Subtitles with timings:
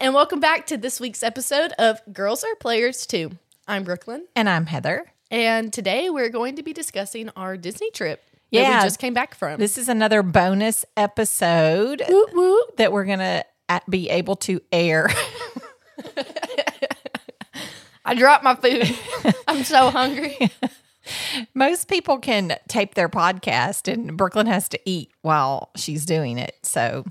[0.00, 3.30] and welcome back to this week's episode of Girls Are Players Too.
[3.68, 5.12] I'm Brooklyn, And I'm Heather.
[5.30, 8.22] and today we're going to be discussing our Disney trip
[8.52, 8.78] that Yeah.
[8.78, 9.58] we just came back from.
[9.60, 12.76] This is another bonus episode Woot woot.
[12.78, 13.44] that we're going to
[13.88, 15.08] be able to air.
[18.04, 18.94] I dropped my food.
[19.48, 20.50] I'm so hungry.
[21.54, 26.56] Most people can tape their podcast, and Brooklyn has to eat while she's doing it.
[26.62, 27.04] So,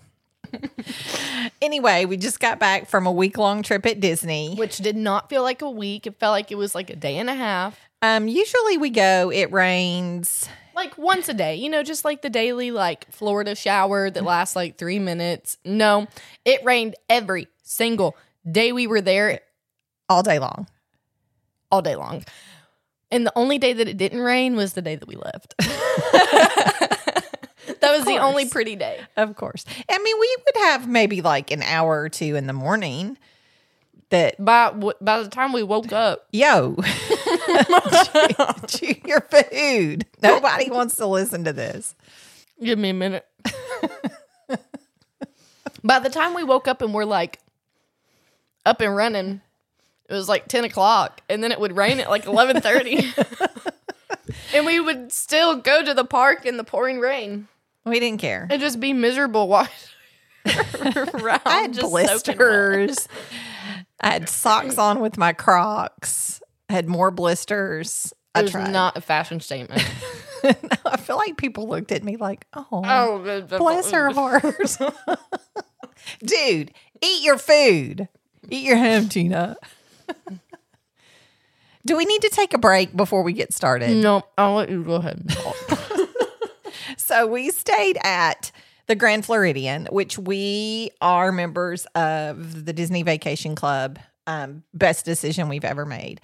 [1.61, 4.55] anyway, we just got back from a week long trip at Disney.
[4.55, 6.07] Which did not feel like a week.
[6.07, 7.79] It felt like it was like a day and a half.
[8.01, 10.47] Um, usually we go, it rains.
[10.73, 14.55] Like once a day, you know, just like the daily like Florida shower that lasts
[14.55, 15.57] like three minutes.
[15.65, 16.07] No,
[16.45, 18.15] it rained every single
[18.49, 19.41] day we were there
[20.09, 20.67] all day long.
[21.71, 22.23] all day long.
[23.11, 25.53] And the only day that it didn't rain was the day that we left.
[25.59, 27.01] that
[27.81, 28.99] was the only pretty day.
[29.17, 29.65] Of course.
[29.89, 33.17] I mean, we would have maybe like an hour or two in the morning
[34.11, 36.75] that By by the time we woke up, yo,
[38.67, 40.05] chew your food.
[40.21, 41.95] Nobody wants to listen to this.
[42.61, 43.25] give me a minute.
[45.83, 47.39] by the time we woke up and we're like
[48.65, 49.41] up and running,
[50.09, 53.11] it was like ten o'clock, and then it would rain at like eleven thirty,
[54.53, 57.47] and we would still go to the park in the pouring rain
[57.85, 58.47] We didn't care.
[58.49, 59.73] and just be miserable watching.
[60.45, 62.07] around, I had just soaking wet.
[62.07, 63.07] blisters.
[64.01, 66.41] I had socks on with my Crocs.
[66.67, 68.11] I had more blisters.
[68.35, 68.71] It I was tried.
[68.71, 69.83] not a fashion statement.
[70.85, 74.43] I feel like people looked at me like, "Oh, Oh, bless her heart."
[76.23, 78.07] Dude, eat your food.
[78.49, 79.55] Eat your ham, Tina.
[81.85, 83.95] Do we need to take a break before we get started?
[83.97, 85.25] No, I'll let you go ahead.
[86.97, 88.51] So we stayed at
[88.87, 93.99] the Grand Floridian, which we are members of the Disney Vacation Club.
[94.27, 96.21] Um, best decision we've ever made.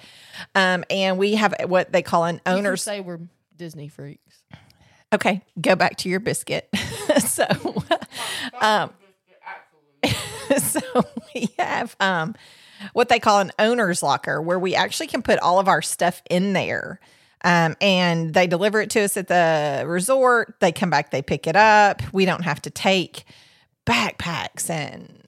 [0.56, 2.84] Um, and we have what they call an Owners owner's.
[2.84, 3.20] say we're
[3.56, 4.44] Disney freaks.
[5.12, 6.70] Okay, go back to your biscuit.
[7.20, 7.46] so,
[8.62, 8.94] um,
[10.58, 10.82] so
[11.34, 12.36] we have um,
[12.94, 16.22] what they call an owner's locker, where we actually can put all of our stuff
[16.30, 17.00] in there.
[17.44, 20.56] Um, and they deliver it to us at the resort.
[20.60, 22.02] They come back, they pick it up.
[22.12, 23.26] We don't have to take
[23.86, 25.24] backpacks and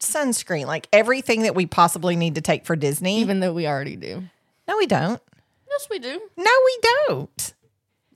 [0.00, 3.20] sunscreen, like everything that we possibly need to take for Disney.
[3.20, 4.24] Even though we already do.
[4.68, 5.20] no, we don't.
[5.70, 6.20] Yes, we do.
[6.36, 7.54] No, we don't.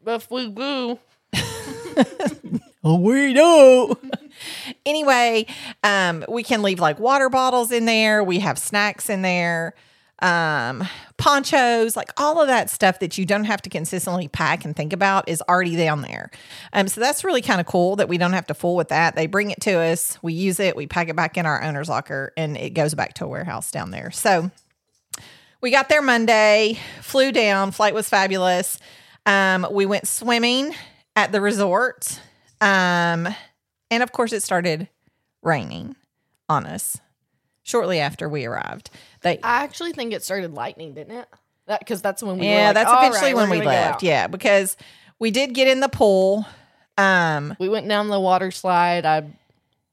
[0.05, 0.99] But if we do,
[2.97, 3.99] We do.
[4.87, 5.47] anyway,
[5.85, 8.25] um, we can leave like water bottles in there.
[8.25, 9.75] We have snacks in there,
[10.21, 14.75] um, ponchos, like all of that stuff that you don't have to consistently pack and
[14.75, 16.31] think about is already down there.
[16.73, 19.17] Um, so that's really kind of cool that we don't have to fool with that.
[19.17, 21.89] They bring it to us, we use it, we pack it back in our owner's
[21.89, 24.11] locker, and it goes back to a warehouse down there.
[24.11, 24.51] So
[25.61, 28.79] we got there Monday, flew down, flight was fabulous.
[29.27, 30.75] Um, we went swimming
[31.15, 32.21] at the resort.
[32.61, 33.29] Um,
[33.91, 34.89] and of course, it started
[35.43, 35.97] raining
[36.49, 36.99] on us
[37.63, 38.91] shortly after we arrived.
[39.23, 41.29] They, I actually think it started lightning, didn't it?
[41.67, 44.03] That because that's when we yeah, like, that's eventually right, when we left.
[44.03, 44.77] Yeah, because
[45.19, 46.47] we did get in the pool.
[46.97, 49.05] Um, we went down the water slide.
[49.05, 49.25] I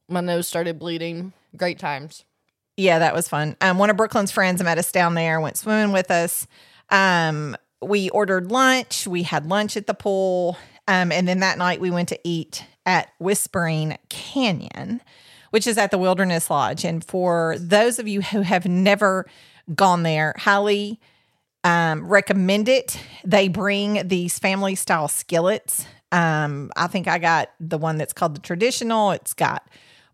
[0.08, 1.32] my nose started bleeding.
[1.56, 2.24] Great times.
[2.76, 3.56] yeah, that was fun.
[3.60, 6.46] Um, one of Brooklyn's friends met us down there, went swimming with us.
[6.90, 9.06] Um, we ordered lunch.
[9.06, 10.56] We had lunch at the pool.
[10.88, 15.00] Um, and then that night we went to eat at Whispering Canyon,
[15.50, 16.84] which is at the Wilderness Lodge.
[16.84, 19.26] And for those of you who have never
[19.74, 21.00] gone there, highly
[21.64, 22.98] um, recommend it.
[23.24, 25.84] They bring these family style skillets.
[26.12, 29.10] Um, I think I got the one that's called the traditional.
[29.10, 29.68] It's got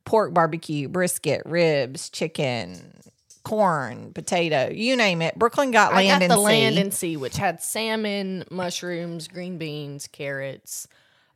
[0.06, 2.94] pork barbecue, brisket, ribs, chicken,
[3.42, 5.38] corn, potato, you name it.
[5.38, 6.42] Brooklyn got land I got and the sea.
[6.42, 10.86] land and sea, which had salmon, mushrooms, green beans, carrots,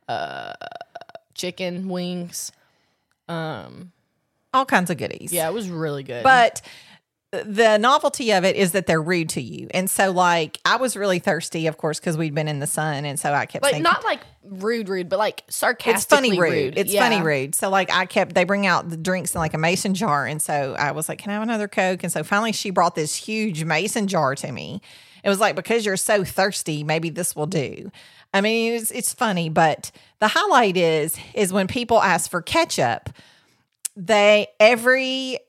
[0.07, 0.53] uh,
[1.33, 2.51] chicken wings.
[3.27, 3.91] Um,
[4.53, 5.33] all kinds of goodies.
[5.33, 6.23] yeah, it was really good.
[6.23, 6.61] But
[7.45, 9.67] the novelty of it is that they're rude to you.
[9.73, 13.05] And so, like, I was really thirsty, of course, because we'd been in the sun.
[13.05, 15.95] And so I kept like thinking, not like rude, rude, but like sarcastic.
[15.95, 16.77] it's funny rude.
[16.77, 17.01] It's Yeah.
[17.07, 17.55] funny rude.
[17.55, 20.41] So like I kept they bring out the drinks in like a mason jar, and
[20.41, 23.15] so I was like, "Can I have another Coke?" And so finally she brought this
[23.15, 24.81] huge mason jar to me.
[25.23, 27.91] It was like because you're so thirsty, maybe this will do.
[28.33, 33.09] I mean, it's it's funny, but the highlight is is when people ask for ketchup,
[33.95, 35.39] they every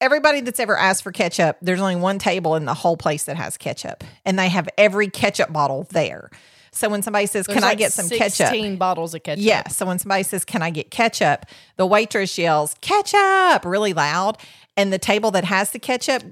[0.00, 3.36] everybody that's ever asked for ketchup, there's only one table in the whole place that
[3.36, 6.30] has ketchup, and they have every ketchup bottle there.
[6.72, 9.44] So when somebody says, There's "Can I get some ketchup?" 16 bottles of ketchup.
[9.44, 9.68] Yeah.
[9.68, 11.46] So when somebody says, Can I get ketchup?
[11.76, 14.38] The waitress yells, Ketchup really loud.
[14.76, 16.22] And the table that has the ketchup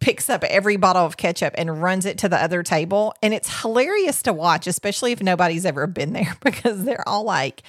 [0.00, 3.14] picks up every bottle of ketchup and runs it to the other table.
[3.22, 7.62] And it's hilarious to watch, especially if nobody's ever been there because they're all like,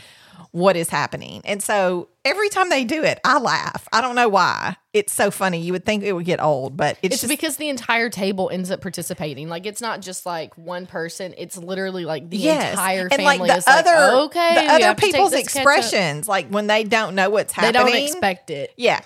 [0.51, 1.41] What is happening?
[1.45, 3.87] And so every time they do it, I laugh.
[3.91, 4.75] I don't know why.
[4.93, 5.61] It's so funny.
[5.61, 8.49] You would think it would get old, but it's, It's just because the entire table
[8.51, 9.47] ends up participating.
[9.49, 11.33] Like it's not just like one person.
[11.37, 12.71] It's literally like the Yes.
[12.71, 15.31] entire and family like the is other, like, okay, the other have to take people's
[15.31, 18.73] this ketchup." expressions, like when they don't know what's happening, They don't expect it.
[18.77, 19.01] Yeah.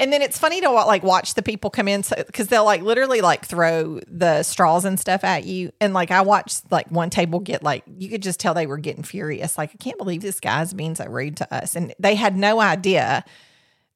[0.00, 3.20] And then it's funny to like watch the people come in because they'll like literally
[3.20, 5.70] like throw the straws and stuff at you.
[5.80, 8.78] And like I watched like one table get like you could just tell they were
[8.78, 9.58] getting furious.
[9.58, 12.60] Like I can't believe this guy's being so rude to us, and they had no
[12.60, 13.24] idea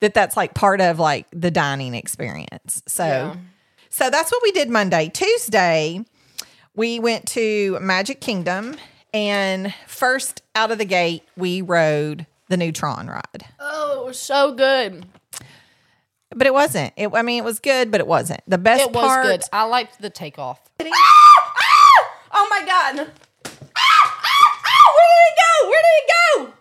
[0.01, 2.83] that that's like part of like the dining experience.
[2.87, 3.37] So, Yeah.
[3.89, 5.09] so that's what we did Monday.
[5.09, 6.05] Tuesday,
[6.77, 8.77] we went to Magic Kingdom,
[9.15, 13.47] and first out of the gate, we rode the new Tron ride.
[13.59, 15.07] Oh, it was so good.
[16.35, 16.93] But it wasn't.
[16.97, 18.41] It, I mean, it was good, but it wasn't.
[18.49, 19.25] The best It was part.
[19.25, 19.43] good.
[19.53, 20.61] I liked the takeoff.
[20.81, 21.55] Ah!
[21.57, 22.11] Ah!
[22.33, 23.11] Oh my god!
[23.77, 24.05] Ah!
[24.95, 25.69] Where did it go?
[25.69, 26.53] Where did it go?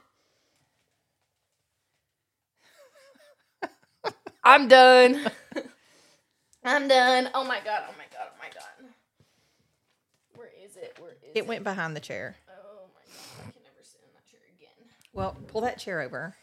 [4.44, 5.31] I'm done.
[6.66, 7.30] I'm done.
[7.34, 7.84] Oh my god.
[7.90, 8.28] Oh my god.
[8.30, 8.90] Oh my god.
[10.36, 10.98] Where is it?
[11.00, 11.31] Where is it?
[11.36, 12.36] It went behind the chair.
[12.50, 12.54] Oh
[12.94, 13.48] my god.
[13.48, 14.90] I can never sit in that chair again.
[15.14, 16.36] Well, pull that chair over.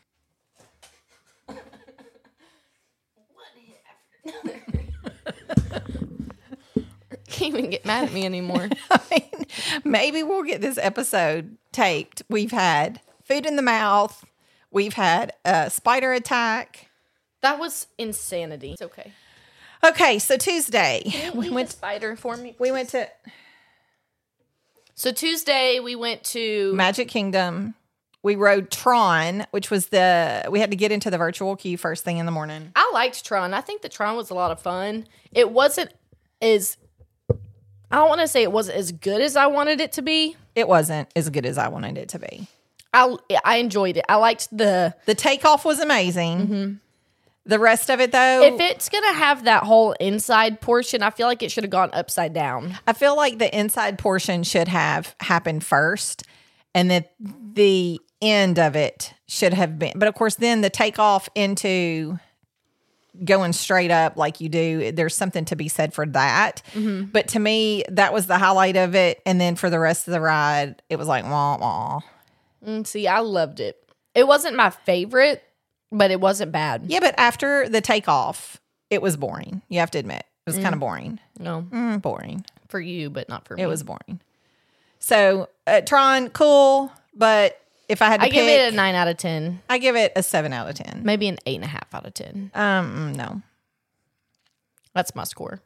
[7.28, 8.69] Can't even get mad at me anymore.
[8.90, 9.46] I mean,
[9.84, 12.22] maybe we'll get this episode taped.
[12.28, 14.25] We've had food in the mouth.
[14.70, 16.88] We've had a spider attack.
[17.40, 18.72] that was insanity.
[18.72, 19.12] It's okay.
[19.82, 21.70] Okay, so Tuesday we went.
[21.70, 22.55] spider for me.
[22.58, 23.08] We went to
[24.94, 27.75] So Tuesday we went to Magic Kingdom.
[28.22, 32.05] We rode Tron, which was the we had to get into the virtual queue first
[32.05, 32.70] thing in the morning.
[32.76, 33.55] I liked Tron.
[33.55, 35.06] I think the Tron was a lot of fun.
[35.32, 35.93] It wasn't
[36.43, 36.76] as
[37.90, 40.37] I don't want to say it wasn't as good as I wanted it to be.
[40.55, 42.46] It wasn't as good as I wanted it to be.
[42.93, 44.05] I I enjoyed it.
[44.08, 46.38] I liked the The takeoff was amazing.
[46.38, 46.72] Mm-hmm.
[47.46, 51.26] The rest of it, though, if it's gonna have that whole inside portion, I feel
[51.26, 52.78] like it should have gone upside down.
[52.87, 56.22] I feel like the inside portion should have happened first,
[56.75, 59.93] and that the end of it should have been.
[59.96, 62.19] But of course, then the takeoff into
[63.25, 66.62] going straight up like you do, there's something to be said for that.
[66.75, 69.20] But to me, that was the highlight of it.
[69.26, 72.00] And then for the rest of the ride, it was like wah wah.
[72.67, 73.76] Mm, see, I loved it.
[74.14, 75.43] It wasn't my favorite,
[75.90, 76.84] but it wasn't bad.
[76.87, 79.62] Yeah, but after the takeoff, it was boring.
[79.69, 81.19] You have to admit, it was kind of boring.
[81.38, 82.44] No, Mm, boring.
[82.69, 83.62] for you, but not for me.
[83.62, 84.20] It was boring.
[84.99, 88.94] So uh, Tron, cool, but if I had to I pick, give it a nine
[88.94, 91.02] out of ten, I give it a seven out of ten.
[91.04, 92.50] maybe an eight and a half out of ten.
[92.54, 93.42] Um, no.
[94.94, 95.60] That's my score.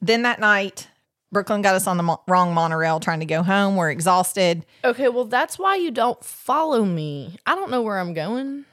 [0.00, 0.88] Then that night,
[1.32, 3.76] Brooklyn got us on the mo- wrong monorail trying to go home.
[3.76, 4.64] We're exhausted.
[4.84, 7.36] Okay, well, that's why you don't follow me.
[7.46, 8.64] I don't know where I'm going.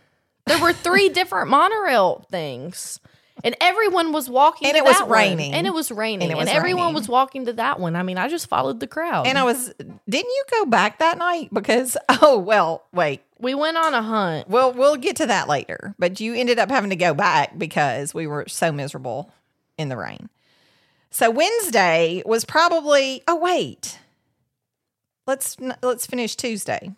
[0.46, 3.00] There were three different monorail things,
[3.44, 4.68] and everyone was walking.
[4.68, 5.18] And to it was that one.
[5.20, 5.54] raining.
[5.54, 6.96] and it was raining, And and, it was everyone raining.
[6.96, 7.96] was walking to that one.
[7.96, 9.28] I mean, I just followed the crowd.
[9.28, 11.50] And I was, didn't you go back that night?
[11.54, 13.22] Because, oh, well, wait.
[13.40, 14.50] we went on a hunt.
[14.50, 15.96] Well, we'll get to that later.
[16.00, 19.32] But you ended up having to go back because we were so miserable
[19.78, 20.30] in the rain.
[21.12, 23.98] So Wednesday was probably oh wait.
[25.26, 26.92] Let's let's finish Tuesday.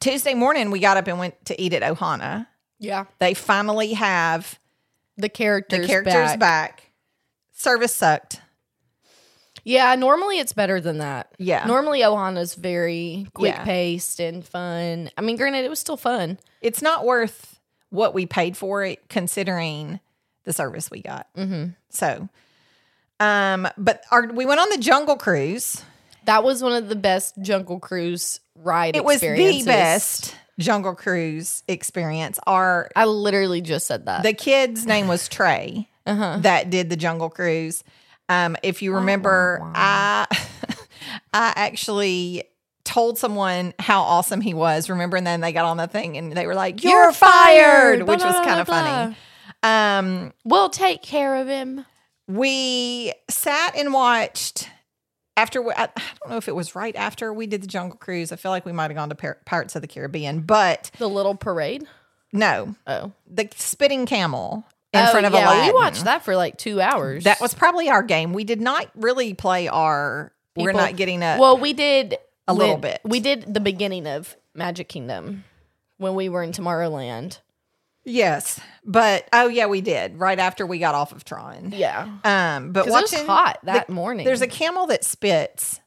[0.00, 2.46] Tuesday morning we got up and went to eat at Ohana.
[2.78, 4.58] Yeah, They finally have
[5.16, 5.80] the characters.
[5.80, 6.38] the characters back.
[6.38, 6.90] back.
[7.52, 8.40] Service sucked.
[9.64, 11.32] Yeah, normally it's better than that.
[11.38, 11.64] Yeah.
[11.66, 13.64] normally Ohana's very quick Yeah.
[13.64, 15.10] paced and fun.
[15.16, 16.38] I mean, granted, it was still fun.
[16.60, 20.00] It's not worth what we paid for it considering
[20.44, 21.28] the service we got.
[21.36, 21.70] Mm-hmm.
[21.90, 22.28] So,
[23.20, 25.82] um, but our we went on the Jungle Cruise.
[26.24, 28.96] That was one of the best Jungle Cruise ride.
[28.96, 32.38] It was the best Jungle Cruise experience.
[32.46, 34.22] are I literally just said that.
[34.22, 36.38] the kid's name was Trey Uh-huh.
[36.40, 37.84] that did the Jungle Cruise.
[38.28, 40.26] Um, if you remember, I
[41.32, 42.44] I actually
[42.84, 44.90] told someone how awesome he was.
[44.90, 47.98] Remember, and then they got on the thing and they were like, "You're, You're fired,"
[47.98, 49.16] fired, which was kind of funny.
[49.62, 51.84] Um, we'll take care of him.
[52.26, 54.68] we sat and watched
[55.36, 55.88] after we- I,
[56.20, 58.32] don't know if it was right after we did the Jungle Cruise.
[58.32, 61.08] I feel like we might have gone to Pir- Pirates of the Caribbean, but The
[61.08, 61.86] little parade.
[62.32, 65.66] no, Oh, the spitting camel in Oh, front of oh, yeah, Aladdin.
[65.66, 67.24] we watched that for like two hours.
[67.24, 68.32] That was probably our game.
[68.34, 70.32] We did not really play our.
[70.54, 71.38] We're not getting a.
[71.40, 73.00] well, we did A little when- bit.
[73.04, 75.44] We did the beginning of Magic Kingdom
[75.96, 77.38] when we were in Tomorrowland.
[78.04, 81.72] Yes, but oh yeah, we did right after we got off of Tron.
[81.74, 84.24] Yeah, Um, but 'Cause it was hot that the- morning.
[84.26, 85.80] There's a camel that spits.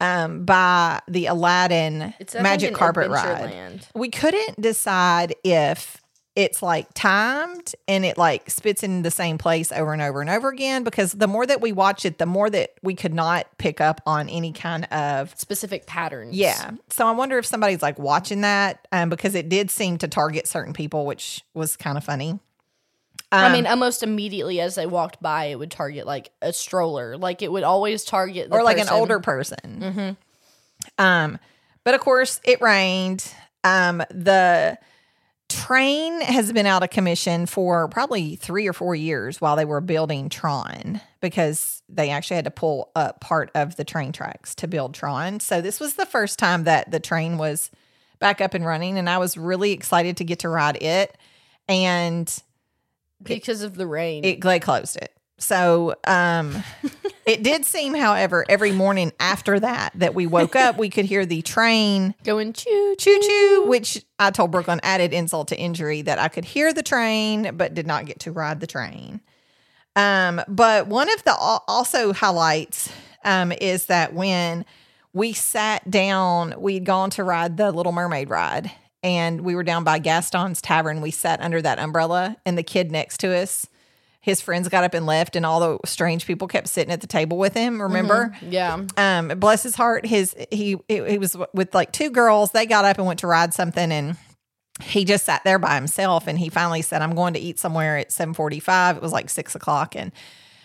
[0.00, 3.52] Um, by the Aladdin Magic Carpet Ride.
[3.52, 3.86] Adventureland.
[3.94, 6.01] We couldn't decide if
[6.34, 10.30] it's like timed and it like spits in the same place over and over and
[10.30, 13.46] over again because the more that we watch it, the more that we could not
[13.58, 16.34] pick up on any kind of specific patterns.
[16.34, 16.70] yeah.
[16.88, 20.46] So I wonder if somebody's like watching that um, because it did seem to target
[20.48, 22.38] certain people, which was kind of funny.
[23.30, 27.16] I Um, mean, almost immediately as they walked by, it would target like a stroller.
[27.18, 30.16] Like it would always target, the or like an person- older person.
[30.98, 31.38] Um,
[31.84, 33.30] but of course, it rained.
[33.64, 34.78] Um, the
[35.52, 39.80] train has been out of commission for probably three or four years while they were
[39.80, 44.66] building Tron because they actually had to pull up part of the train tracks to
[44.66, 45.40] build Tron.
[45.40, 47.70] So this was the first time that the train was
[48.18, 51.16] back up and running, and I was really excited to get to ride it.
[51.68, 52.32] And
[53.22, 54.24] because of the rain.
[54.24, 55.14] it they closed it.
[55.42, 56.62] So um
[57.26, 61.26] it did seem, however, every morning after that that we woke up, we could hear
[61.26, 66.18] the train going choo choo choo, which I told Brooklyn added insult to injury that
[66.18, 69.20] I could hear the train but did not get to ride the train.
[69.94, 72.90] Um, but one of the also highlights
[73.24, 74.64] um is that when
[75.12, 78.70] we sat down, we'd gone to ride the Little Mermaid ride.
[79.04, 81.00] And we were down by Gaston's Tavern.
[81.00, 83.66] We sat under that umbrella, and the kid next to us,
[84.22, 87.06] his friends got up and left, and all the strange people kept sitting at the
[87.06, 87.82] table with him.
[87.82, 88.34] Remember?
[88.40, 88.84] Yeah.
[88.96, 92.84] um bless his heart his he he he was with like two girls they got
[92.86, 94.16] up and went to ride something and
[94.80, 97.98] he just sat there by himself and he finally said i'm going to eat somewhere
[97.98, 100.12] at 7.45 it was like 6 o'clock and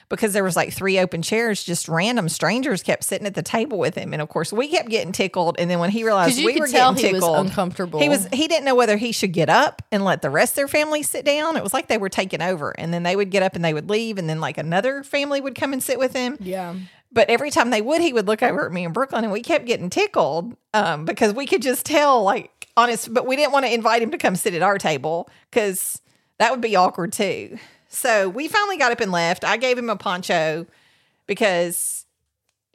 [0.10, 3.78] because there was like three open chairs just random strangers kept sitting at the table
[3.78, 6.60] with him and of course we kept getting tickled and then when he realized we
[6.60, 8.00] were getting he was tickled uncomfortable.
[8.00, 10.56] he was he didn't know whether he should get up and let the rest of
[10.58, 13.30] their family sit down it was like they were taking over and then they would
[13.30, 16.00] get up and they would leave and then like another family would come and sit
[16.00, 16.76] with him Yeah.
[17.12, 19.42] but every time they would, he would look over at me in Brooklyn, and we
[19.42, 23.12] kept getting tickled um, because we could just tell, like, honest.
[23.14, 26.02] But we didn't want to invite him to come sit at our table because
[26.38, 27.58] that would be awkward too.
[27.90, 29.44] So we finally got up and left.
[29.44, 30.66] I gave him a poncho
[31.26, 32.06] because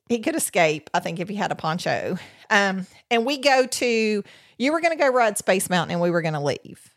[0.09, 0.91] he could escape.
[0.95, 2.19] I think if he had a poncho.
[2.51, 4.25] Um, and we go to.
[4.59, 6.89] You were going to go ride Space Mountain, and we were going to leave.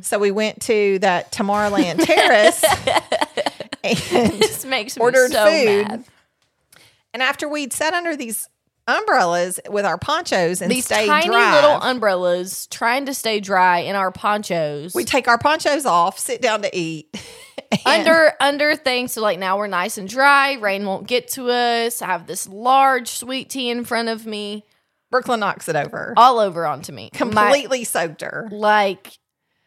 [0.00, 2.64] So we went to that Tomorrowland Terrace
[3.84, 5.88] and This makes ordered so food.
[5.88, 6.04] mad.
[7.14, 8.48] And after we'd sat under these
[8.88, 13.78] umbrellas with our ponchos and These stayed tiny dry, little umbrellas trying to stay dry
[13.80, 14.94] in our ponchos.
[14.94, 17.14] we take our ponchos off, sit down to eat.
[17.84, 22.00] under under things so like now we're nice and dry rain won't get to us
[22.00, 24.64] i have this large sweet tea in front of me
[25.10, 28.48] Brooklyn knocks it over, all over onto me My- completely soaked her.
[28.50, 29.18] like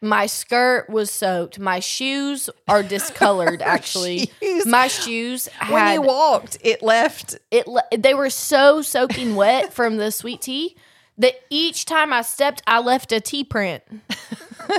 [0.02, 4.66] my skirt was soaked my shoes are discolored actually shoes.
[4.66, 7.36] my shoes When had you walked, it left.
[7.52, 10.76] it le- they were so soaking wet from the sweet tea
[11.18, 13.82] that each time i stepped i left a tea print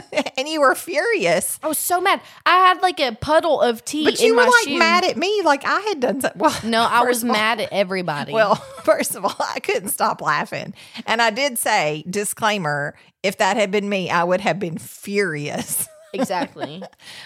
[0.37, 1.59] and you were furious.
[1.63, 4.63] i was so mad i had like a puddle of tea But you were like
[4.67, 4.77] shoe.
[4.77, 6.39] mad at me, like I had done something.
[6.41, 10.21] Well, no i was all- mad at everybody Well, first of all, I couldn't stop
[10.21, 10.73] laughing.
[11.05, 15.87] And I did say, disclaimer, if that had been me, I would have been furious.
[16.13, 16.83] exactly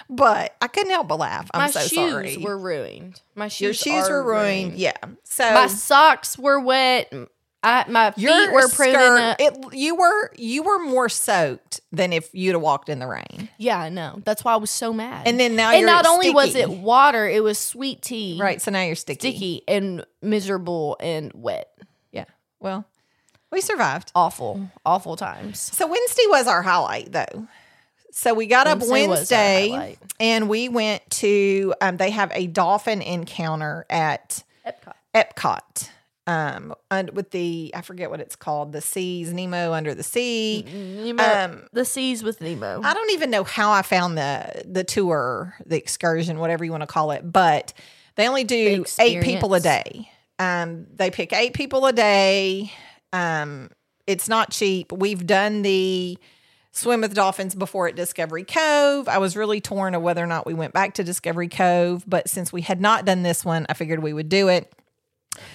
[0.10, 1.50] But I couldn't help but laugh.
[1.54, 2.38] I'm my so shoes sorry.
[2.38, 3.22] were ruined.
[3.36, 4.76] My shoes Your shoes were ruined.
[4.76, 4.96] Yeah.
[5.24, 7.12] So My socks were wet.
[7.64, 8.94] I, my feet your were proven.
[8.94, 13.00] skirt, a- it, you were you were more soaked than if you'd have walked in
[13.00, 13.50] the rain.
[13.58, 14.22] yeah, I know.
[14.24, 15.28] That's why I was so mad.
[15.28, 16.72] And then now and you're not only was sticky.
[16.72, 18.62] it water, it was sweet tea, Right.
[18.62, 19.30] So now you're sticky.
[19.32, 21.70] sticky and miserable and wet.
[22.12, 22.26] Yeah.
[22.60, 22.86] Well,
[23.52, 24.12] we survived.
[24.14, 25.60] Awful, awful times.
[25.60, 27.48] So Wednesday was our highlight, though.
[28.12, 30.00] So we got up Wednesday was our Wednesday highlight.
[30.20, 31.74] and we went to.
[31.82, 34.94] Um, they have a dolphin encounter at Epcot.
[35.16, 35.90] Epcot.
[36.28, 40.66] Um, and with the I forget what it's called, the seas Nemo under the sea.
[40.68, 42.82] Nemo, Um, the seas with Nemo.
[42.84, 46.82] I don't even know how I found the the tour, the excursion, whatever you want
[46.82, 47.74] to call it, but
[48.16, 50.12] they only do The eight people a day.
[50.38, 52.72] Um, they pick eight people a day.
[53.14, 53.70] Um,
[54.06, 54.92] it's not cheap.
[54.92, 56.18] We've done the
[56.72, 59.08] swim with dolphins before at Discovery Cove.
[59.08, 62.30] I was really torn of whether or not we went back to Discovery Cove, but
[62.30, 64.72] since we had not done this one, I figured we would do it.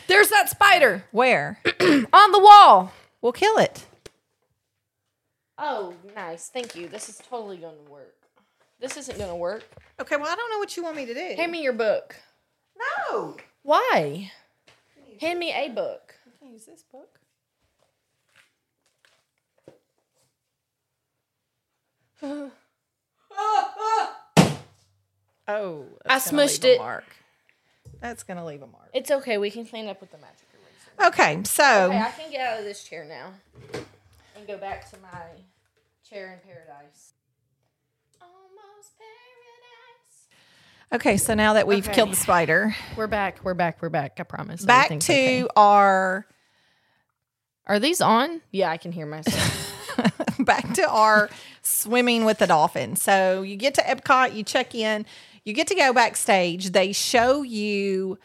[0.07, 1.59] There's that spider Where?
[1.81, 2.93] on the wall.
[3.21, 3.87] we'll kill it.
[5.59, 6.49] Oh, nice.
[6.49, 6.89] Thank you.
[6.89, 8.23] This is totally going to work.
[8.83, 9.63] This isn't gonna work.
[10.01, 11.35] Okay, well, I don't know what you want me to do.
[11.37, 12.17] Hand me your book.
[13.09, 13.37] No.
[13.63, 14.33] Why?
[15.21, 16.17] Hand me a book.
[16.27, 17.21] I can use this book.
[25.47, 26.81] oh, I smushed it.
[26.81, 27.05] Mark.
[28.03, 28.91] That's gonna leave a mark.
[28.93, 29.39] It's okay.
[29.39, 31.09] We can clean up with the magic eraser.
[31.09, 33.31] Okay, so Okay, I can get out of this chair now
[34.37, 35.09] and go back to my
[36.09, 37.13] chair in paradise.
[38.21, 40.27] Almost paradise.
[41.01, 41.95] okay, so now that we've Okay.
[41.95, 43.39] killed the spider, We're back.
[43.45, 43.81] We're back.
[43.81, 44.19] We're back.
[44.19, 44.65] I promise.
[44.65, 45.47] back Everything's to okay.
[45.57, 46.27] our
[47.67, 48.41] Are these on?
[48.51, 49.69] Yeah, I can hear myself.
[50.41, 51.31] back to our
[51.63, 52.97] swimming with the dolphin.
[52.97, 55.07] So you get to Epcot, you check in,
[55.45, 56.71] you get to go backstage.
[56.71, 58.19] They show you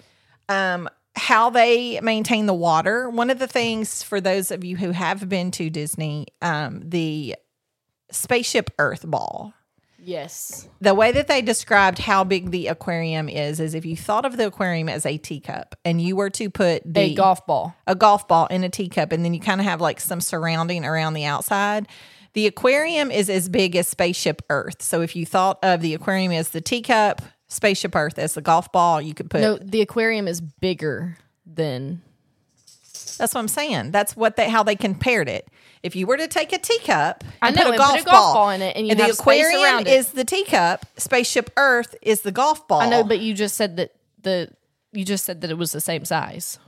[0.49, 3.09] um, how they maintain the water.
[3.09, 7.35] One of the things for those of you who have been to Disney, um, the
[8.11, 9.53] spaceship Earth ball.
[9.99, 10.69] yes.
[10.79, 14.37] The way that they described how big the aquarium is is if you thought of
[14.37, 17.75] the aquarium as a teacup and you were to put the A golf ball.
[17.85, 20.85] a golf ball in a teacup and then you kind of have like some surrounding
[20.85, 21.87] around the outside.
[22.37, 24.83] The aquarium is as big as Spaceship Earth.
[24.83, 28.71] So if you thought of the aquarium as the teacup, Spaceship Earth as the golf
[28.71, 31.17] ball, you could put No, the aquarium is bigger
[31.47, 32.03] than.
[33.17, 33.89] That's what I'm saying.
[33.89, 35.47] That's what they how they compared it.
[35.81, 38.01] If you were to take a teacup I and know, put a and golf, put
[38.01, 42.21] a golf ball in it, and you the aquarium is the teacup, Spaceship Earth is
[42.21, 42.81] the golf ball.
[42.81, 44.51] I know, but you just said that the
[44.91, 46.59] you just said that it was the same size.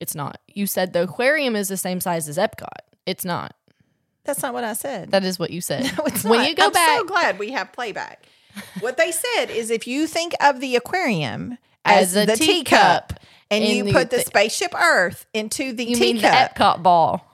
[0.00, 0.36] It's not.
[0.48, 2.66] You said the aquarium is the same size as Epcot.
[3.06, 3.56] It's not.
[4.24, 5.10] That's not what I said.
[5.10, 5.82] That is what you said.
[5.98, 6.48] No, it's when not.
[6.48, 8.24] you go I'm back so glad we have playback.
[8.80, 13.08] what they said is if you think of the aquarium as, As a the teacup
[13.08, 16.82] teacup, and you the put the spaceship Earth into the you mean the teacup, Epcot
[16.82, 17.26] ball.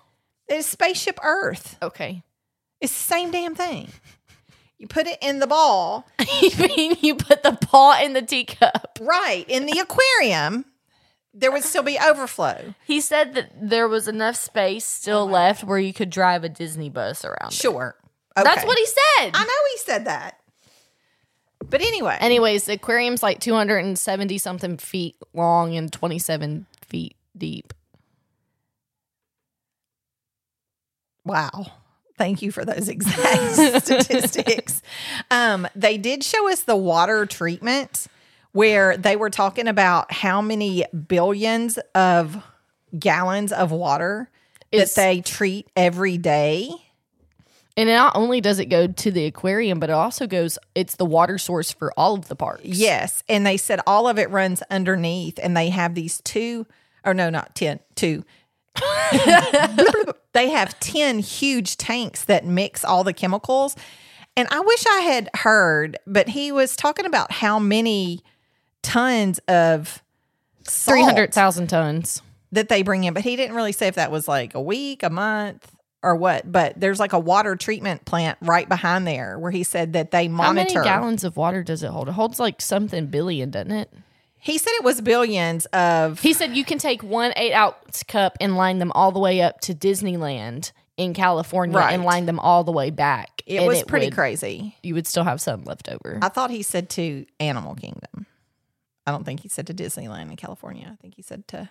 [0.48, 1.76] it's spaceship Earth.
[1.82, 2.22] Okay.
[2.80, 3.88] It's the same damn thing.
[4.78, 6.06] You put it in the ball,
[6.40, 8.98] you mean you put the ball in the teacup?
[9.00, 9.44] right?
[9.48, 10.64] In the aquarium,
[11.38, 12.74] there would still be overflow.
[12.84, 16.90] He said that there was enough space still left where you could drive a Disney
[16.90, 17.48] bus around.
[17.48, 17.54] it.
[17.54, 17.96] Sure,
[18.34, 19.30] That's what he said.
[19.34, 19.70] I know.
[19.72, 20.40] He said that.
[21.70, 27.72] But anyway, Anyways, the aquarium's like 270 something feet long and 27 feet deep.
[31.24, 31.66] Wow.
[32.16, 34.82] Thank you for those exact statistics.
[35.30, 38.06] Um, they did show us the water treatment
[38.58, 42.42] where they were talking about how many billions of
[42.98, 44.28] gallons of water
[44.72, 46.68] It's- that they treat every day.
[47.76, 51.04] And not only does it go to the aquarium, but it also goes, it's the
[51.04, 52.64] water source for all of the parks.
[52.64, 53.22] Yes.
[53.28, 56.66] And they said all of it runs underneath, and they have these two,
[57.04, 58.24] or no, not 10, two.
[60.32, 63.76] they have 10 huge tanks that mix all the chemicals.
[64.36, 68.24] And I wish I had heard, but he was talking about how many
[68.82, 70.02] tons of
[70.64, 72.22] salt 300,000 tons.
[72.52, 75.02] that they bring in, but he didn't really say if that was like a week,
[75.02, 75.70] a month,
[76.02, 76.50] or what.
[76.50, 80.28] But there's like a water treatment plant right behind there where he said that they
[80.28, 80.60] monitor.
[80.60, 82.08] How many gallons of water does it hold?
[82.08, 83.92] It holds like something billion, doesn't it?
[84.40, 88.36] He said it was billions of He said you can take one eight ounce cup
[88.40, 91.92] and line them all the way up to Disneyland in California Right.
[91.92, 93.42] and line them all the way back.
[93.46, 94.76] It was pretty would- crazy.
[94.82, 96.18] You would still have some left over.
[96.22, 98.26] I thought he said to Animal Kingdom.
[99.08, 100.88] I don't think he said to Disneyland in California.
[100.92, 101.68] I think he said to.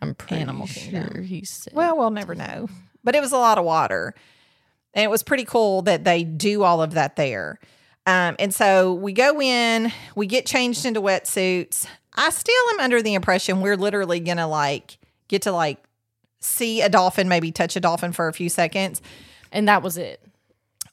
[0.00, 1.24] I'm pretty Animal sure Kingdom.
[1.24, 1.72] he said.
[1.74, 2.68] Well, we'll never know.
[3.02, 4.14] But it was a lot of water,
[4.94, 7.58] and it was pretty cool that they do all of that there.
[8.06, 11.86] Um, and so we go in, we get changed into wetsuits.
[12.14, 15.82] I still am under the impression we're literally gonna like get to like
[16.40, 19.00] see a dolphin, maybe touch a dolphin for a few seconds.
[19.50, 20.20] and that was it.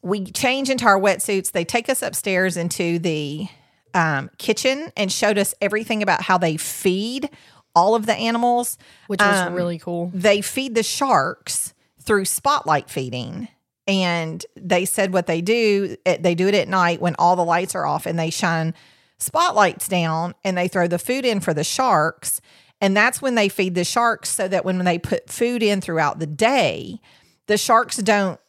[0.02, 1.52] we change into our wetsuits.
[1.52, 3.47] They take us upstairs into the
[3.93, 7.30] um, kitchen and showed us everything about how they feed
[7.75, 8.77] all of the animals.
[9.08, 10.12] Which was Um, really cool.
[10.13, 13.47] They feed the sharks through spotlight feeding.
[13.88, 17.75] And they said what they do, they do it at night when all the lights
[17.75, 18.73] are off and they shine
[19.17, 22.41] spotlights down and they throw the food in for the sharks.
[22.80, 26.19] And that's when they feed the sharks so that when they put food in throughout
[26.19, 26.99] the day,
[27.47, 28.39] the sharks don't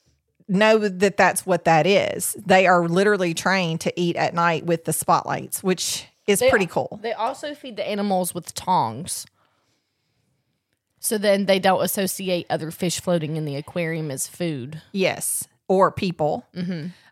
[0.48, 2.37] know that that's what that is.
[2.44, 6.66] They are literally trained to eat at night with the spotlights, which is They- pretty
[6.66, 6.98] cool.
[7.02, 9.26] They also feed the animals with tongs.
[11.00, 14.83] So then they don't associate other fish floating in the aquarium as food.
[14.92, 16.46] Yes, or people.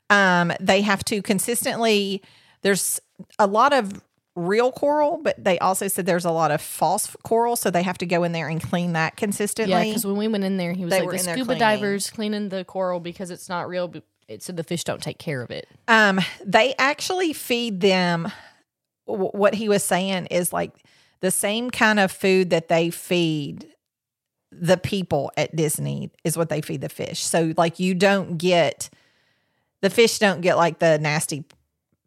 [0.08, 2.22] Um, they have to consistently.
[2.62, 3.00] There's
[3.38, 4.00] a lot of
[4.36, 7.98] real coral, but they also said there's a lot of false coral, so they have
[7.98, 9.72] to go in there and clean that consistently.
[9.72, 11.58] Yeah, because when we went in there, he was They like the scuba cleaning.
[11.58, 15.18] divers cleaning the coral because it's not real, b- it so the fish don't take
[15.18, 15.68] care of it.
[15.88, 18.30] Um, they actually feed them.
[19.06, 20.70] wh- What he was saying is like
[21.20, 23.66] the same kind of food that they feed
[24.52, 27.20] the people at Disney is what they feed the fish.
[27.20, 28.90] So like you don't get
[29.80, 31.44] the fish don't get like the nasty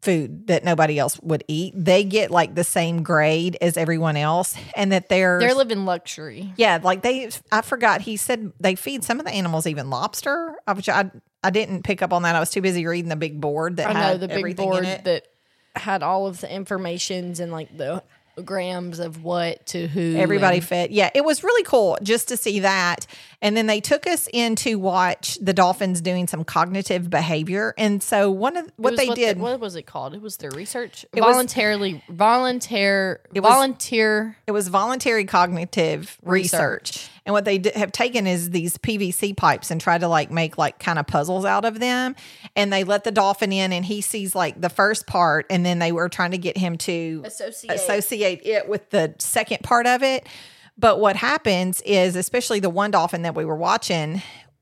[0.03, 1.73] food that nobody else would eat.
[1.75, 6.53] They get like the same grade as everyone else, and that they're They're living luxury.
[6.57, 7.29] yeah, like they.
[7.51, 8.01] I forgot.
[8.01, 11.09] He said they feed some of the animals even lobster, uh, which I
[11.43, 12.35] I didn't pick up on that.
[12.35, 15.27] I was too busy reading the big board that I know the big board that
[15.75, 18.03] had all of the informations and like the
[18.43, 20.15] grams of what to who.
[20.15, 20.91] Everybody and- fed.
[20.91, 23.05] Yeah, it was really cool just to see that.
[23.41, 27.73] And then they took us in to watch the dolphins doing some cognitive behavior.
[27.77, 30.13] And so one of what they the- did what was it called?
[30.13, 31.05] It was their research.
[31.13, 34.37] It was- voluntarily, volunteer, It was- volunteer.
[34.47, 36.81] it was voluntary cognitive research.
[36.91, 37.09] Research.
[37.25, 40.57] And what they d- have taken is these PVC pipes and tried to like make
[40.57, 42.15] like kind of puzzles out of them.
[42.55, 45.45] And they let the dolphin in and he sees like the first part.
[45.49, 47.73] And then they were trying to get him to Associate.
[47.73, 50.27] associate it with the second part of it.
[50.77, 54.21] But what happens is, especially the one dolphin that we were watching,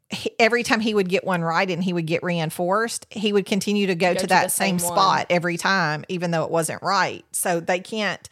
[0.10, 3.46] he- every time he would get one right and he would get reinforced, he would
[3.46, 6.84] continue to go, to, to that same, same spot every time, even though it wasn't
[6.84, 7.26] right.
[7.32, 8.30] So they can't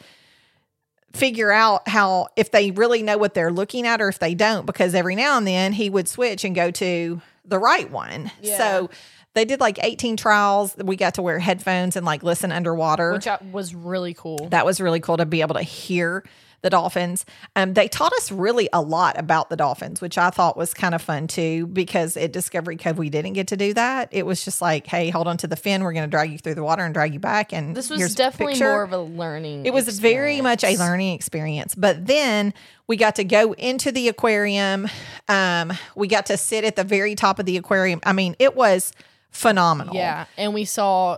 [1.14, 4.66] figure out how if they really know what they're looking at or if they don't,
[4.66, 8.32] because every now and then he would switch and go to the right one.
[8.42, 8.58] Yeah.
[8.58, 8.90] So
[9.34, 10.76] they did like 18 trials.
[10.78, 14.50] We got to wear headphones and like listen underwater which was really cool.
[14.50, 16.24] that was really cool to be able to hear
[16.62, 17.26] the dolphins.
[17.56, 20.94] Um, they taught us really a lot about the dolphins, which I thought was kind
[20.94, 24.10] of fun too, because at Discovery Cove we didn't get to do that.
[24.12, 25.84] It was just like, hey, hold on to the fin.
[25.84, 27.54] We're going to drag you through the water and drag you back.
[27.54, 28.72] And this was definitely picture.
[28.72, 29.66] more of a learning.
[29.66, 31.76] It was very much a learning experience.
[31.76, 32.54] But then
[32.88, 34.88] we got to go into the aquarium.
[35.28, 38.02] Um, we got to sit at the very top of the aquarium.
[38.06, 38.92] I mean, it was
[39.30, 39.96] phenomenal.
[39.96, 41.18] Yeah, and we saw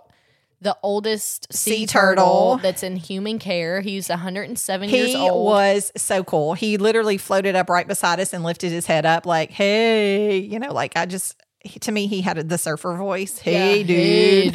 [0.62, 2.24] the oldest sea, Sea turtle.
[2.26, 2.58] turtle.
[2.62, 3.82] that's in human care.
[3.82, 5.46] He's 107 He years old.
[5.46, 6.54] was so cool.
[6.54, 10.60] He literally floated up right beside us and lifted his head up, like, "Hey," you
[10.60, 11.36] know, like I just.
[11.64, 13.38] he- To me, he had the surfer voice.
[13.40, 13.90] Hey, Yeah, dude!
[13.98, 14.50] Hey,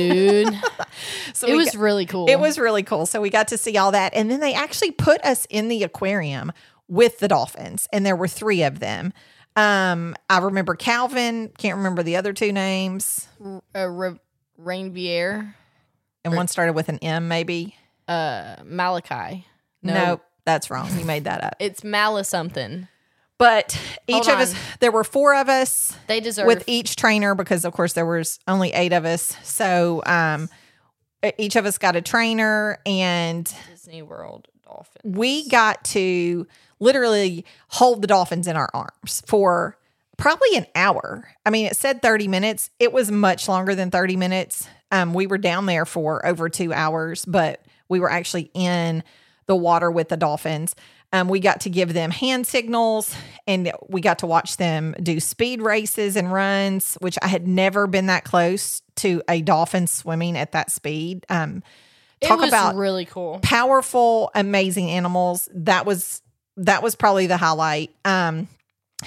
[0.55, 0.61] dude.
[1.35, 2.27] So it was got- really cool.
[2.29, 3.05] It was really cool.
[3.07, 5.83] So we got to see all that, and then they actually put us in the
[5.85, 6.53] aquarium
[6.89, 9.13] with the dolphins, and there were three of them.
[9.57, 11.51] Um, I remember Calvin.
[11.59, 13.27] Can't remember the other two names,
[13.75, 14.19] uh, Re-
[14.57, 15.55] Rainier,
[16.27, 17.75] and one started with an M, maybe.
[18.09, 19.47] uh, Malachi.
[19.83, 20.89] No, Nope, that's wrong.
[20.99, 21.57] You made that up.
[21.61, 22.89] it's Mala something.
[23.39, 24.61] But each Hold of us, on.
[24.81, 25.95] there were four of us.
[26.07, 30.03] They deserve with each trainer because of course there was only eight of us so
[30.07, 30.49] um
[31.25, 35.13] e- each of us got a trainer and Disney World Dolphin.
[35.13, 36.47] we got to
[36.81, 39.77] literally hold the dolphins in our arms for
[40.17, 44.17] probably an hour i mean it said 30 minutes it was much longer than 30
[44.17, 49.03] minutes um we were down there for over two hours but we were actually in
[49.47, 50.75] the water with the dolphins
[51.13, 53.15] um, we got to give them hand signals
[53.47, 57.87] and we got to watch them do speed races and runs, which I had never
[57.87, 61.25] been that close to a dolphin swimming at that speed.
[61.29, 61.63] Um,
[62.21, 63.39] It talk was about really cool.
[63.43, 65.49] powerful, amazing animals.
[65.55, 66.23] That was
[66.57, 67.95] that was probably the highlight.
[68.05, 68.49] Um,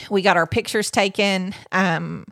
[0.10, 1.54] we got our pictures taken.
[1.72, 2.26] Um,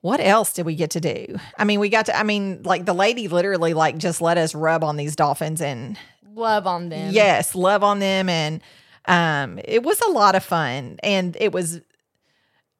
[0.00, 1.36] what else did we get to do?
[1.58, 2.18] I mean, we got to.
[2.18, 5.96] I mean, like the lady literally like just let us rub on these dolphins and
[6.34, 7.12] Love on them.
[7.12, 8.60] yes, love on them, and
[9.06, 11.80] um, it was a lot of fun, and it was.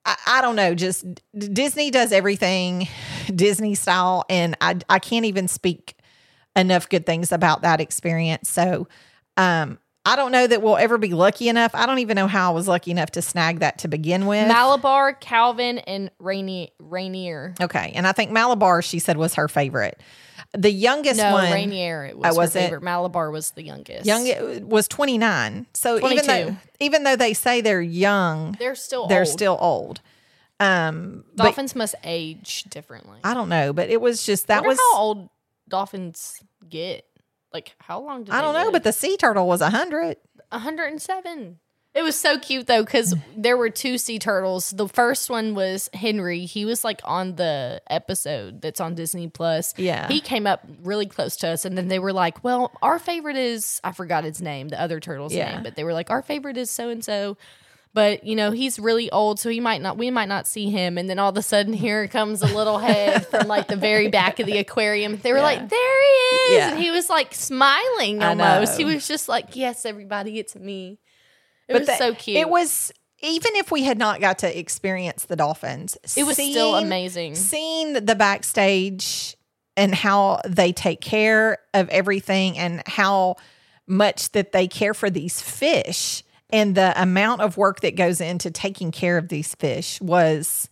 [0.07, 1.05] I, I don't know, just
[1.37, 2.89] D- Disney does everything
[3.35, 5.97] Disney style, and I I can't even speak
[6.57, 8.49] enough good things about that experience.
[8.49, 8.89] So,
[9.37, 11.75] um, I don't know that we'll ever be lucky enough.
[11.75, 14.49] I don't even know how I was lucky enough to snag that to begin with.
[14.49, 16.69] Malabar, Calvin, and Rainier.
[16.79, 17.55] Rainier.
[17.61, 20.01] okay, and I think Malabar she said was her favorite.
[20.53, 22.07] The youngest No, one, Rainier.
[22.07, 22.61] It was, Oh, her was it?
[22.61, 22.83] favorite.
[22.83, 24.05] Malabar was the youngest.
[24.07, 25.67] young was 29.
[25.75, 29.29] So even though even though they say they're young, They're still they're old.
[29.29, 30.01] still old.
[30.59, 33.19] Um, but Dolphins must age differently.
[33.23, 35.29] I don't know, but it was just that was how old
[35.69, 37.07] dolphins get.
[37.53, 38.25] Like how long?
[38.25, 40.17] Do I don't know, but the sea turtle was a hundred.
[40.51, 41.59] 107.
[41.93, 44.71] It was so cute though because there were two sea turtles.
[44.71, 46.45] The first one was Henry.
[46.47, 49.75] He was like on the episode that's on Disney Plus.
[49.77, 50.07] Yeah.
[50.07, 53.37] he came up really close to us, and then they were like, "Well, our favorite
[53.37, 55.55] is I forgot its name, the other turtle's Yeah.
[55.55, 57.37] name, but they were like, our favorite is so and so."
[57.92, 59.98] But you know he's really old, so he might not.
[59.98, 62.79] We might not see him, and then all of a sudden, here comes a little
[62.79, 65.16] head from like the very back of the aquarium.
[65.16, 66.70] They were like, "There he is," Yeah.
[66.70, 68.79] and he was like smiling almost.
[68.79, 70.98] He was just like, "Yes, everybody, it's me."
[71.68, 72.37] It But was the- so cute.
[72.37, 76.76] It was even if we had not got to experience the dolphins, It was still
[76.76, 77.35] amazing.
[77.35, 79.37] Seeing the backstage
[79.76, 83.37] and how they take care of everything and how
[83.87, 86.22] much that they care for these fish
[86.53, 90.69] and the amount of work that goes into taking care of these fish was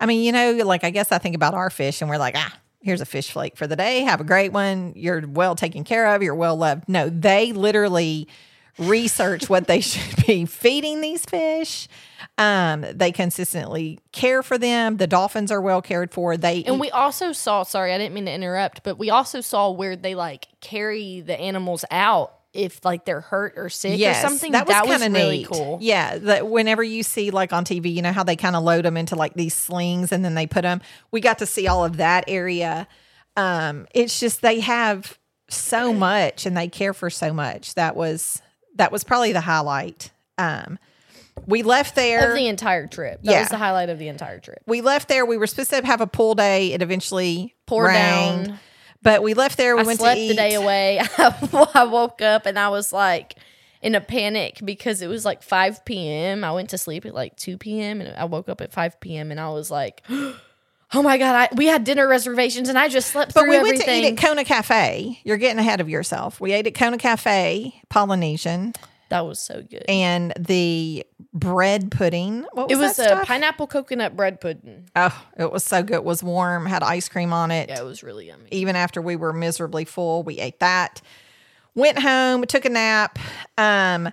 [0.00, 2.34] I mean, you know, like I guess I think about our fish and we're like,
[2.36, 4.00] ah, here's a fish flake for the day.
[4.00, 4.92] Have a great one.
[4.96, 6.22] You're well taken care of.
[6.22, 6.88] You're well loved.
[6.88, 8.26] No, they literally
[8.78, 11.88] research what they should be feeding these fish.
[12.38, 14.96] Um, they consistently care for them.
[14.96, 16.36] The dolphins are well cared for.
[16.36, 19.40] They And eat- we also saw, sorry, I didn't mean to interrupt, but we also
[19.40, 24.14] saw where they like carry the animals out if like they're hurt or sick or
[24.14, 24.52] something.
[24.52, 25.48] That was, was kind of really neat.
[25.48, 25.78] cool.
[25.80, 28.84] Yeah, that whenever you see like on TV, you know how they kind of load
[28.84, 30.80] them into like these slings and then they put them.
[31.10, 32.86] We got to see all of that area.
[33.36, 37.74] Um, it's just they have so much and they care for so much.
[37.74, 38.42] That was
[38.76, 40.10] that was probably the highlight.
[40.38, 40.78] Um,
[41.46, 42.30] we left there.
[42.30, 43.22] Of the entire trip.
[43.22, 43.40] That Yeah.
[43.40, 44.60] was the highlight of the entire trip.
[44.66, 45.24] we left there.
[45.24, 46.72] We were supposed to have a pool day.
[46.72, 48.58] It eventually Poured rained, down.
[49.02, 49.74] But we left there.
[49.76, 50.28] We I went slept to eat.
[50.28, 51.00] the day away.
[51.18, 53.34] I woke up and I was like
[53.82, 56.44] in a panic because it was like 5 p.m.
[56.44, 58.00] I went to sleep at like 2 p.m.
[58.00, 59.30] and I woke up at 5 p.m.
[59.30, 63.10] and I was like, oh my God, I, we had dinner reservations and I just
[63.10, 63.78] slept But through we everything.
[63.78, 65.18] went to eat at Kona Cafe.
[65.24, 66.40] You're getting ahead of yourself.
[66.40, 68.74] We ate at Kona Cafe, Polynesian,
[69.12, 69.84] that was so good.
[69.88, 72.44] and the bread pudding.
[72.52, 73.26] What was it was a stuff?
[73.26, 74.88] pineapple coconut bread pudding.
[74.96, 75.96] Oh, it was so good.
[75.96, 77.68] It was warm, had ice cream on it.
[77.68, 78.48] Yeah, it was really yummy.
[78.50, 81.00] Even after we were miserably full, we ate that.
[81.74, 83.18] Went home, took a nap.
[83.56, 84.12] Um,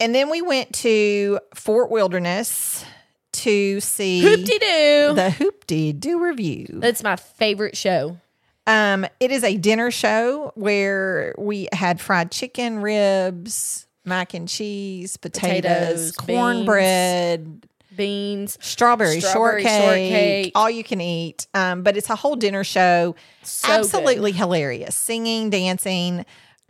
[0.00, 2.84] and then we went to Fort Wilderness
[3.32, 5.14] to see Hoop-Dee-Doo.
[5.14, 6.66] the Hoop-Dee-Doo Revue.
[6.80, 8.18] That's my favorite show.
[8.66, 15.16] Um, it is a dinner show where we had fried chicken, ribs, mac and cheese,
[15.16, 18.56] potatoes, Potatoes, cornbread, Beans.
[18.60, 20.52] strawberry, Strawberry shortcake, shortcake.
[20.54, 21.46] all you can eat.
[21.54, 23.14] Um, but it's a whole dinner show.
[23.42, 23.78] So good.
[23.80, 24.96] Absolutely hilarious.
[24.96, 26.24] Singing, dancing.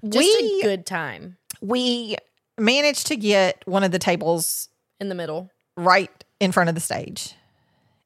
[0.05, 2.17] Just we a good time we
[2.59, 4.69] managed to get one of the tables
[5.01, 5.51] in the middle.
[5.77, 7.35] right in front of the stage.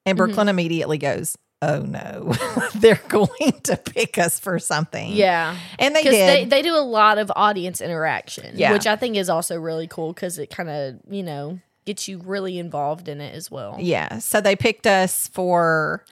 [0.07, 0.27] And Mm-hmm.
[0.27, 2.35] Brooklyn immediately goes, Oh no,
[2.77, 5.13] they're going to pick us for something.
[5.13, 5.57] Yeah.
[5.79, 6.29] And they Because did.
[6.29, 8.73] they, they do a lot of audience interaction, Yeah.
[8.73, 12.19] which I think is also really cool because it kind of, you know, gets you
[12.19, 13.77] really involved in it as well.
[13.81, 14.19] Yeah.
[14.19, 16.05] So they picked us for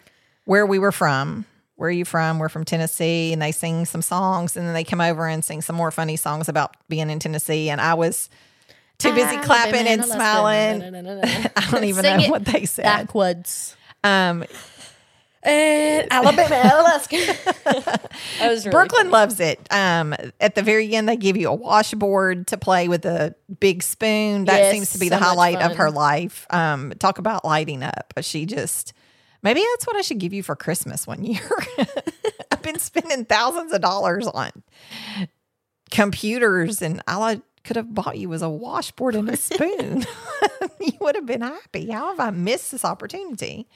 [0.46, 1.44] where we were from.
[1.76, 2.38] Where are you from?
[2.40, 3.32] We're from Tennessee.
[3.32, 6.16] And they sing some songs and then they come over and sing some more funny
[6.16, 7.70] songs about being in Tennessee.
[7.70, 8.30] And I was
[8.98, 10.82] too busy clapping and smiling.
[11.56, 12.82] I don't even Sing know what they said.
[12.84, 13.76] Backwards.
[14.02, 14.44] Um,
[15.46, 17.16] And Alabama, Alaska.
[18.40, 19.60] was really Brooklyn loves it.
[19.70, 23.82] Um, at the very end, they give you a washboard to play with a big
[23.84, 24.46] spoon.
[24.46, 26.46] That Yes, seems to be so the highlight of her life.
[26.50, 28.12] Um, talk about lighting up.
[28.22, 28.92] She just
[29.42, 31.48] maybe that's what I should give you for Christmas one year.
[32.50, 34.50] I've been spending thousands of dollars on
[35.90, 40.04] computers, and all I could have bought you was a washboard and a spoon.
[40.80, 41.90] you would have been happy.
[41.90, 43.68] How have I missed this opportunity?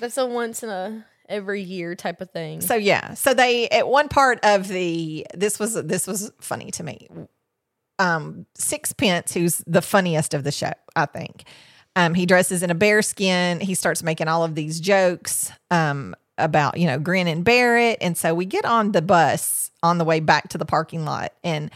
[0.00, 2.60] That's a once in a every year type of thing.
[2.60, 6.84] So yeah, so they at one part of the this was this was funny to
[6.84, 7.08] me.
[7.98, 11.44] Um, Six Bits, who's the funniest of the show, I think.
[11.94, 13.60] Um, he dresses in a bear skin.
[13.60, 17.98] He starts making all of these jokes um, about you know Grin and bear it.
[18.00, 21.32] and so we get on the bus on the way back to the parking lot,
[21.42, 21.70] and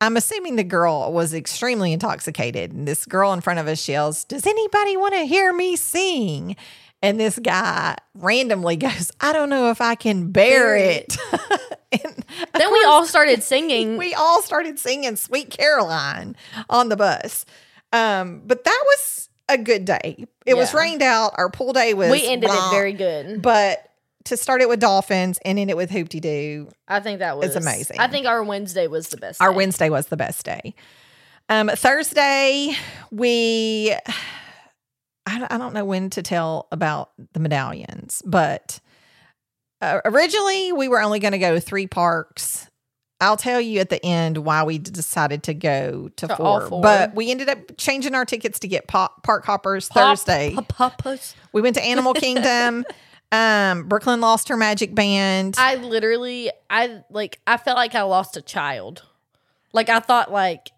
[0.00, 2.72] I'm assuming the girl was extremely intoxicated.
[2.72, 6.56] And this girl in front of us yells, "Does anybody want to hear me sing?"
[7.02, 11.16] And this guy randomly goes, I don't know if I can bear it.
[11.90, 13.96] then we all started singing.
[13.98, 16.36] we all started singing Sweet Caroline
[16.68, 17.44] on the bus.
[17.92, 20.26] Um, but that was a good day.
[20.44, 21.34] It was rained out.
[21.36, 22.68] Our pool day was we ended blah.
[22.68, 23.42] it very good.
[23.42, 23.90] But
[24.24, 27.98] to start it with dolphins and end it with Hoop-Dee-Doo, I think that was amazing.
[27.98, 29.40] I think our Wednesday was the best.
[29.40, 29.56] our day.
[29.56, 30.74] Wednesday was the best day.
[31.48, 32.74] Um, Thursday,
[33.10, 33.94] we,
[35.28, 38.80] I, don't- I don't know when to tell about the medallions, but
[39.80, 42.68] uh, originally we were only going to go to three parks.
[43.20, 46.82] I'll tell you at the end why we decided to go to, To four, four.
[46.82, 50.54] but we ended up changing our tickets to get pop, park hoppers Pop- Thursday.
[50.68, 51.02] pop-.
[51.52, 52.84] We went to Animal Kingdom.
[53.32, 55.56] um, Brooklyn lost her magic band.
[55.58, 59.02] I literally, I like, I felt like I lost a child.
[59.72, 60.70] Like I thought, like,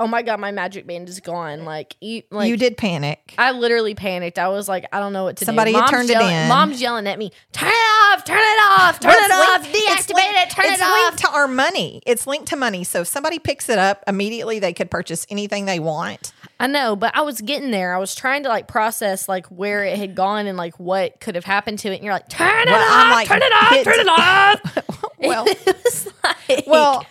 [0.00, 1.64] oh my god, my magic band is gone.
[1.64, 3.34] Like you, like you did panic.
[3.38, 4.38] I literally panicked.
[4.38, 5.78] I was like, I don't know what to Somebody do.
[5.78, 6.48] Somebody turned it in.
[6.48, 7.30] Mom's yelling at me.
[7.52, 8.24] Turn it off!
[8.24, 8.98] Turn it off!
[8.98, 9.66] Turn it off!
[9.66, 10.50] Deactivate linked- it!
[10.50, 11.10] Turn it's it off!
[11.10, 12.02] linked to our money.
[12.06, 12.82] It's linked to money.
[12.82, 16.32] So if somebody picks it up immediately, they could purchase anything they want.
[16.58, 17.94] I know, but I was getting there.
[17.94, 21.34] I was trying to like process like where it had gone and like what could
[21.34, 21.96] have happened to it.
[21.96, 24.96] And you're like, turn it Well, off, I'm like, turn it off, turn it off.
[25.22, 27.04] Well, it like, well,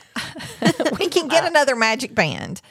[1.00, 2.62] we can get another magic band.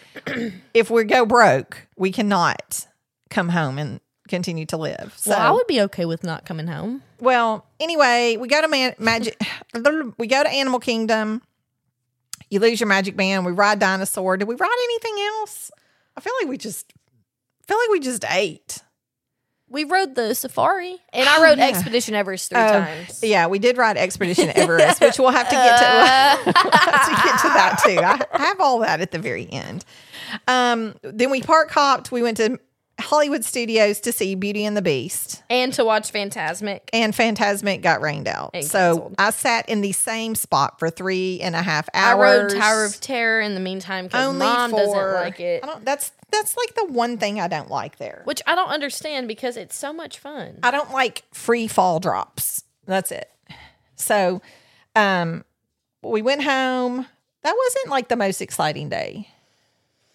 [0.75, 2.87] If we go broke, we cannot
[3.31, 5.15] come home and continue to live.
[5.17, 7.03] So, well, I would be okay with not coming home.
[7.21, 9.41] well, anyway, we go to man- magic.
[10.19, 11.43] we go to Animal Kingdom.
[12.51, 13.45] You lose your magic band.
[13.45, 14.37] We ride dinosaur.
[14.37, 15.71] Did we ride anything else?
[16.17, 16.93] I feel like we just
[17.63, 18.83] I feel like we just ate.
[19.71, 21.67] We rode the safari, and I Oh, rode yeah.
[21.69, 23.23] Expedition Everest three Oh, times.
[23.23, 26.43] Yeah, we did ride Expedition Everest, which we'll have to get to.
[26.65, 27.99] we'll have to get to that too.
[28.33, 29.85] I have all that at the very end.
[30.47, 32.11] Um, then we park hopped.
[32.13, 32.59] We went to
[33.01, 36.81] Hollywood Studios to see Beauty and the Beast, And to watch Fantasmic.
[36.93, 38.51] and Fantasmic got rained out.
[38.55, 39.15] And so canceled.
[39.19, 42.51] I sat in the same spot for three and a half hours.
[42.51, 45.63] I rode Tower of Terror in the meantime because mom for, doesn't like it.
[45.63, 48.23] I don't, that's that's like the one thing I don't like there.
[48.25, 50.59] Which I don't understand because it's so much fun.
[50.63, 52.65] I don't like free fall drops.
[52.87, 53.31] That's it.
[53.95, 54.43] So,
[54.97, 55.45] um,
[56.03, 57.07] we went home.
[57.43, 59.29] That wasn't like the most exciting day.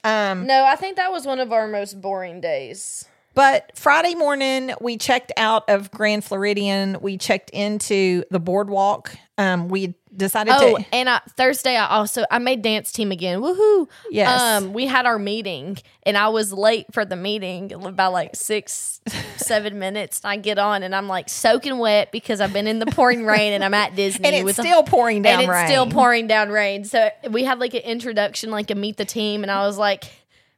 [0.04, 3.06] Um, no, I think that was one of our most boring days.
[3.34, 6.98] But Friday morning we checked out of Grand Floridian.
[7.02, 9.16] We checked into the boardwalk.
[9.38, 10.86] Um, we decided Oh, to.
[10.94, 13.40] and I, Thursday I also I made dance team again.
[13.42, 13.88] Woohoo!
[14.12, 14.40] Yes.
[14.40, 19.02] Um, we had our meeting, and I was late for the meeting by like six,
[19.38, 20.22] seven minutes.
[20.24, 23.26] And I get on, and I'm like soaking wet because I've been in the pouring
[23.36, 24.24] rain, and I'm at Disney.
[24.28, 25.68] And it's still pouring down and it's rain.
[25.68, 26.86] still pouring down rain.
[26.86, 30.04] So we had like an introduction, like a meet the team, and I was like.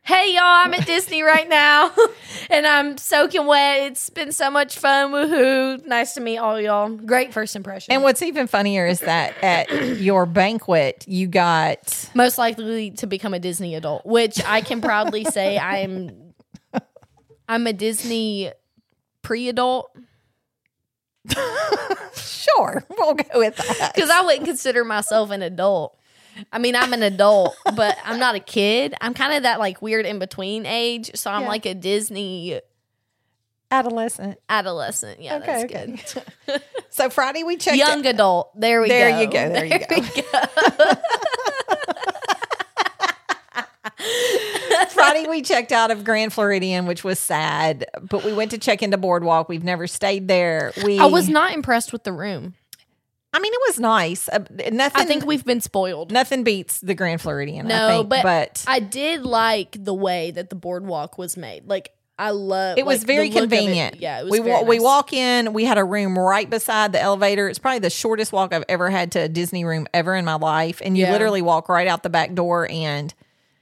[0.06, 1.91] Hey y'all, I'm at Disney right now
[2.52, 3.91] and I'm soaking wet.
[3.91, 5.12] It's been so much fun.
[5.12, 5.84] Woohoo.
[5.88, 6.89] Nice to meet all y'all.
[6.89, 7.91] Great first impression.
[7.91, 13.34] And what's even funnier is that at your banquet you got most likely to become
[13.34, 16.34] a Disney adult, which I can proudly say I'm
[17.50, 18.52] I'm a Disney
[19.24, 19.89] pre-adult
[22.15, 25.98] sure we'll go with that because I wouldn't consider myself an adult.
[26.52, 28.93] I mean, I'm an adult, but I'm not a kid.
[29.02, 31.48] I'm kind of that like weird in between age, so I'm Yeah.
[31.48, 32.60] like a Disney
[33.71, 34.38] adolescent.
[34.50, 35.21] adolescent.
[35.21, 36.26] Yeah, Okay, that's okay.
[36.48, 36.62] good.
[36.89, 38.58] So Friday we checked Young adult.
[38.58, 39.19] There we There go.
[39.19, 39.86] you go, there you go.
[39.89, 40.91] we go.
[44.89, 48.82] Friday we checked out of Grand Floridian, which was sad, but we went to check
[48.82, 49.50] into Boardwalk.
[49.50, 50.71] We've never stayed there.
[50.84, 52.56] We I was not impressed with the room.
[53.36, 54.30] I mean, it was nice.
[54.30, 54.39] Uh,
[54.71, 55.02] nothing.
[55.02, 56.10] I think we've been spoiled.
[56.12, 57.67] nothing beats the Grand Floridian.
[57.67, 61.67] No, I think, but, but I did like the way that the boardwalk was made.
[61.67, 62.78] Like I love.
[62.78, 63.39] it was like, very of it.
[63.41, 64.00] convenient.
[64.00, 64.32] Yeah, it was.
[64.32, 65.52] we wa- we walk in.
[65.52, 67.50] We had a room right beside the elevator.
[67.50, 70.36] It's probably the shortest walk I've ever had to a Disney room ever in my
[70.36, 70.82] life.
[70.82, 71.12] And you Yeah.
[71.12, 73.13] literally walk right out the back door and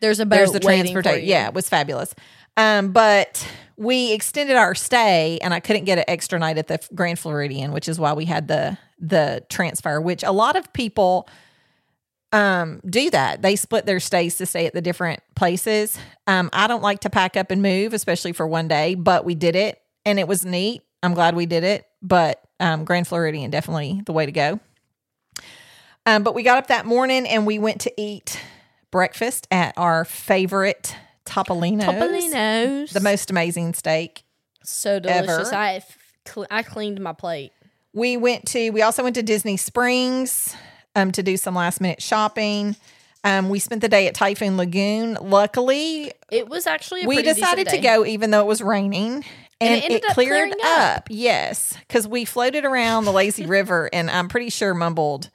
[0.01, 1.27] There's a boat there's the transportation.
[1.27, 2.13] Yeah, it was fabulous.
[2.55, 3.43] Um, but
[3.77, 7.71] we extended our stay, and I couldn't get an extra night at the Grand Floridian,
[7.71, 10.01] which is why we had the the transfer.
[10.01, 11.27] Which a lot of people
[12.31, 13.41] um do that.
[13.43, 15.97] They split their stays to stay at the different places.
[16.25, 19.35] Um, I don't like to pack up and move, especially for one day, but we
[19.35, 20.81] did it, and it was neat.
[21.03, 21.85] I'm glad we did it.
[22.01, 24.59] But um, Grand Floridian definitely the way to go.
[26.05, 28.39] Um, but we got up that morning and we went to eat
[28.91, 31.85] breakfast at our favorite Topolino's.
[31.85, 32.91] Topolino's.
[32.91, 34.23] The most amazing steak.
[34.63, 35.51] so delicious.
[35.51, 35.55] ever.
[35.55, 35.81] I
[36.49, 37.51] I cleaned my plate.
[37.93, 40.56] We went to, we also went to Disney Springs
[40.95, 42.75] um, to do some last minute shopping.
[43.23, 45.17] Um, we spent the day at Typhoon Lagoon.
[45.21, 49.23] Luckily, It was actually a we decided to go even though it was raining.
[49.62, 50.97] And, it it cleared up.
[50.97, 51.08] up.
[51.10, 51.77] Yes.
[51.88, 55.29] Because we floated around the lazy river and I'm pretty sure mumbled,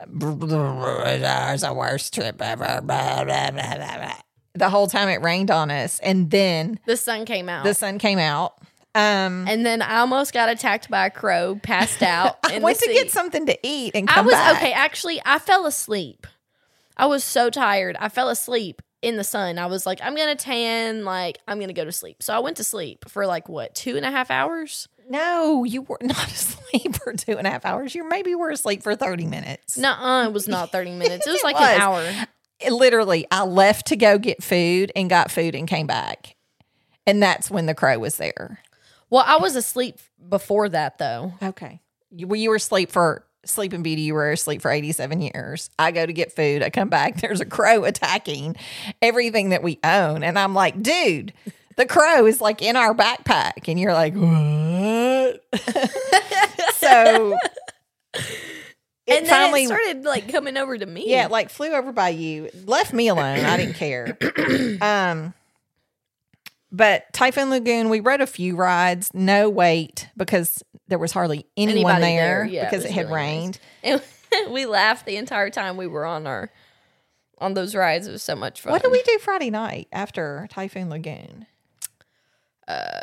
[0.00, 2.80] "It's the worst trip ever.
[2.82, 4.14] blah, blah, blah, blah, blah,"
[4.54, 5.98] The whole time it rained on us.
[5.98, 7.64] And then The sun came out.
[7.64, 8.54] the sun came out.
[8.94, 12.36] Um, and then I almost got attacked by a crow, passed out.
[12.44, 14.56] I went to get something to eat and I was back.
[14.56, 14.72] okay.
[14.72, 16.26] Actually, I fell asleep.
[16.96, 17.96] I was so tired.
[17.98, 19.58] I fell asleep in the sun.
[19.58, 21.04] I was like, I'm gonna tan.
[21.04, 22.22] Like, I'm gonna go to sleep.
[22.22, 24.88] So I went to sleep for like what two and a half hours.
[25.08, 27.94] No, you were not asleep for two and a half hours.
[27.94, 29.76] You maybe were asleep for 30 minutes.
[29.78, 31.26] No, it was not 30 minutes.
[31.26, 31.68] It was It like was.
[31.74, 32.26] an hour.
[32.60, 36.36] It- literally, I left to go get food and got food and came back.
[37.06, 38.60] And that's when the crow was there.
[39.12, 41.34] Well, I was asleep before that though.
[41.42, 41.82] Okay.
[42.10, 44.00] You, well, you were asleep for Sleeping Beauty.
[44.00, 45.68] You were asleep for 87 years.
[45.78, 46.62] I go to get food.
[46.62, 47.16] I come back.
[47.20, 48.56] There's a crow attacking
[49.02, 50.22] everything that we own.
[50.22, 51.34] And I'm like, dude,
[51.76, 53.68] the crow is like in our backpack.
[53.68, 55.44] And you're like, what?
[56.76, 57.36] so
[58.14, 61.10] it and then finally it started like coming over to me.
[61.10, 63.44] Yeah, like flew over by you, left me alone.
[63.44, 64.16] I didn't care.
[64.80, 65.34] um,
[66.72, 71.96] but Typhoon Lagoon, we rode a few rides, no wait because there was hardly anyone
[71.96, 73.30] Anybody there, there, yeah, because it, was had really nice.
[73.30, 73.58] rained.
[73.84, 74.02] And
[74.52, 76.50] we laughed the entire time we were on our
[77.38, 78.06] on those rides.
[78.06, 78.72] It was so much fun.
[78.72, 81.46] What did we do Friday night after Typhoon Lagoon?
[82.66, 83.00] Uh,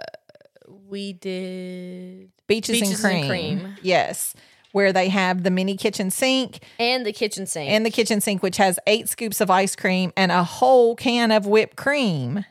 [0.87, 3.59] we did Beaches, Beaches and, and cream.
[3.59, 3.75] Cream.
[3.81, 4.33] Yes.
[4.71, 7.69] Where they have the mini kitchen sink and the kitchen sink.
[7.69, 11.31] and the kitchen sink, which has eight scoops of ice cream and a whole can
[11.31, 12.45] of whipped cream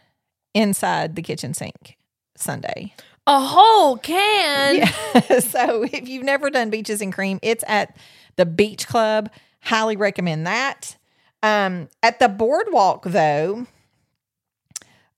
[0.59, 1.97] inside the kitchen sink
[2.37, 2.93] sundae.
[3.27, 4.77] a whole can.
[4.79, 5.39] Yeah.
[5.41, 7.97] so if you've never done beaches and cream, it's at
[8.37, 9.31] the beach club.
[9.63, 10.97] Highly recommend that.
[11.43, 13.67] Um, at the boardwalk though,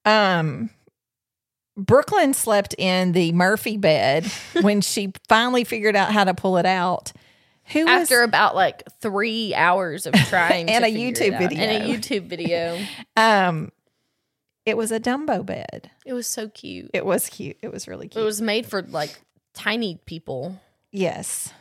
[0.05, 0.70] um,
[1.76, 4.26] Brooklyn slept in the Murphy bed
[4.62, 7.12] when she finally figured out how to pull it out.
[7.72, 11.62] Who After was, about like three hours of trying And to a YouTube video.
[11.62, 12.78] and a YouTube video.
[13.16, 13.70] um,
[14.66, 15.90] it was a Dumbo bed.
[16.04, 16.90] it was so cute.
[16.94, 17.56] It was cute.
[17.62, 18.22] It was really cute.
[18.22, 19.20] It was made for like
[19.54, 20.61] tiny people.
[20.92, 21.52] yes.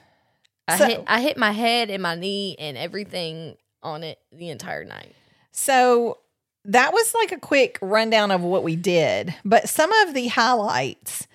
[0.68, 4.50] I So- hit I hit my head and my knee and everything on it the
[4.50, 5.16] entire night.
[5.52, 6.20] So
[6.66, 11.26] that was like a quick rundown of what we did, but some of the highlights.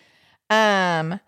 [0.50, 1.18] Um,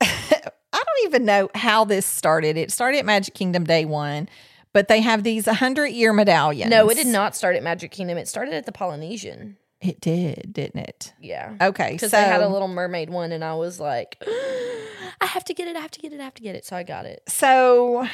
[0.00, 2.56] I don't even know how this started.
[2.56, 4.28] It started at Magic Kingdom day one,
[4.72, 6.70] but they have these 100 year medallions.
[6.70, 8.18] No, it did not start at Magic Kingdom.
[8.18, 9.56] It started at the Polynesian.
[9.80, 11.14] It did, didn't it?
[11.20, 11.54] Yeah.
[11.60, 11.92] Okay.
[11.92, 14.22] Because so they had a little mermaid one, and I was like,
[15.20, 15.76] I have to get it.
[15.76, 16.20] I have to get it.
[16.20, 16.66] I have to get it.
[16.66, 17.22] So I got it.
[17.28, 18.06] so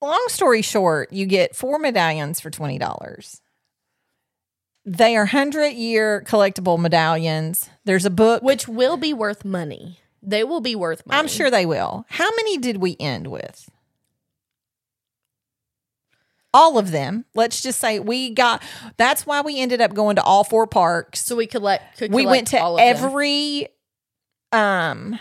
[0.00, 3.40] long story short, you get four medallions for $20.
[4.84, 7.70] They are 100 year collectible medallions.
[7.84, 8.42] There's a book.
[8.42, 9.98] Which will be worth money.
[10.22, 11.18] They will be worth money.
[11.18, 12.04] I'm sure they will.
[12.08, 13.70] How many did we end with?
[16.54, 17.24] All of them.
[17.34, 18.62] Let's just say we got.
[18.98, 21.24] That's why we ended up going to all four parks.
[21.24, 21.98] So we collect.
[21.98, 22.86] Could we went to all of them.
[23.04, 23.68] every
[24.52, 25.18] um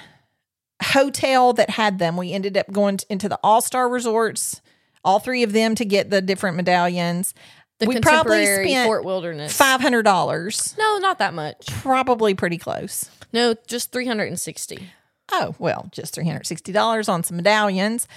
[0.84, 2.18] hotel that had them.
[2.18, 4.62] We ended up going into the All Star Resorts,
[5.06, 7.34] all three of them to get the different medallions.
[7.80, 9.56] the we probably contemporary spent Fort Wilderness.
[9.56, 11.68] Five hundred dollars, No, not that much.
[11.68, 13.10] probably pretty close.
[13.32, 14.90] No, just three hundred and sixty.
[15.32, 18.08] Oh well, just three hundred sixty dollars on some medallions.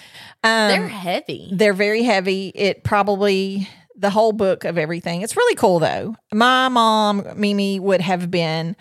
[0.42, 1.48] Um, They're heavy.
[1.52, 2.48] They're very heavy.
[2.54, 5.22] It probably the whole book of everything.
[5.22, 6.16] It's really cool though.
[6.32, 8.74] My mom, Mimi, would have been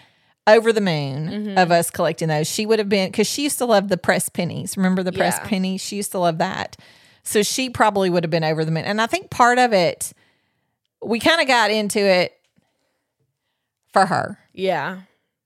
[0.48, 1.58] over the moon Mm-hmm.
[1.58, 2.48] of us collecting those.
[2.48, 4.76] She would have been because she used to love the press pennies.
[4.76, 5.48] Remember the press Yeah.
[5.48, 5.82] pennies?
[5.82, 6.76] She used to love that.
[7.24, 8.84] So she probably would have been over the moon.
[8.86, 10.12] And I think part of it,
[11.02, 12.34] we kind of got into it
[13.94, 14.38] for her.
[14.54, 15.02] Yeah.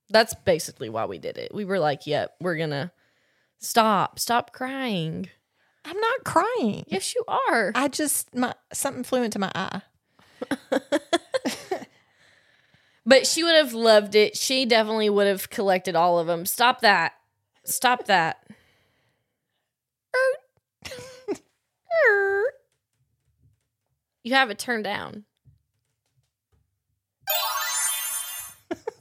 [0.10, 1.53] That's basically why we did it.
[1.53, 2.91] We were like, yep, we're going to
[3.60, 4.20] stop.
[4.20, 5.30] Stop crying.
[5.86, 6.84] I'm not crying.
[6.88, 7.72] Yes, you are.
[7.76, 9.82] I just my something flew into my eye.
[13.08, 14.36] But she would have loved it.
[14.36, 16.45] She definitely would have collected all of them.
[16.45, 17.14] Stop that.
[17.64, 18.45] Stop that.
[20.14, 20.91] Er.
[22.10, 22.43] Er.
[24.24, 25.24] You have it turned down.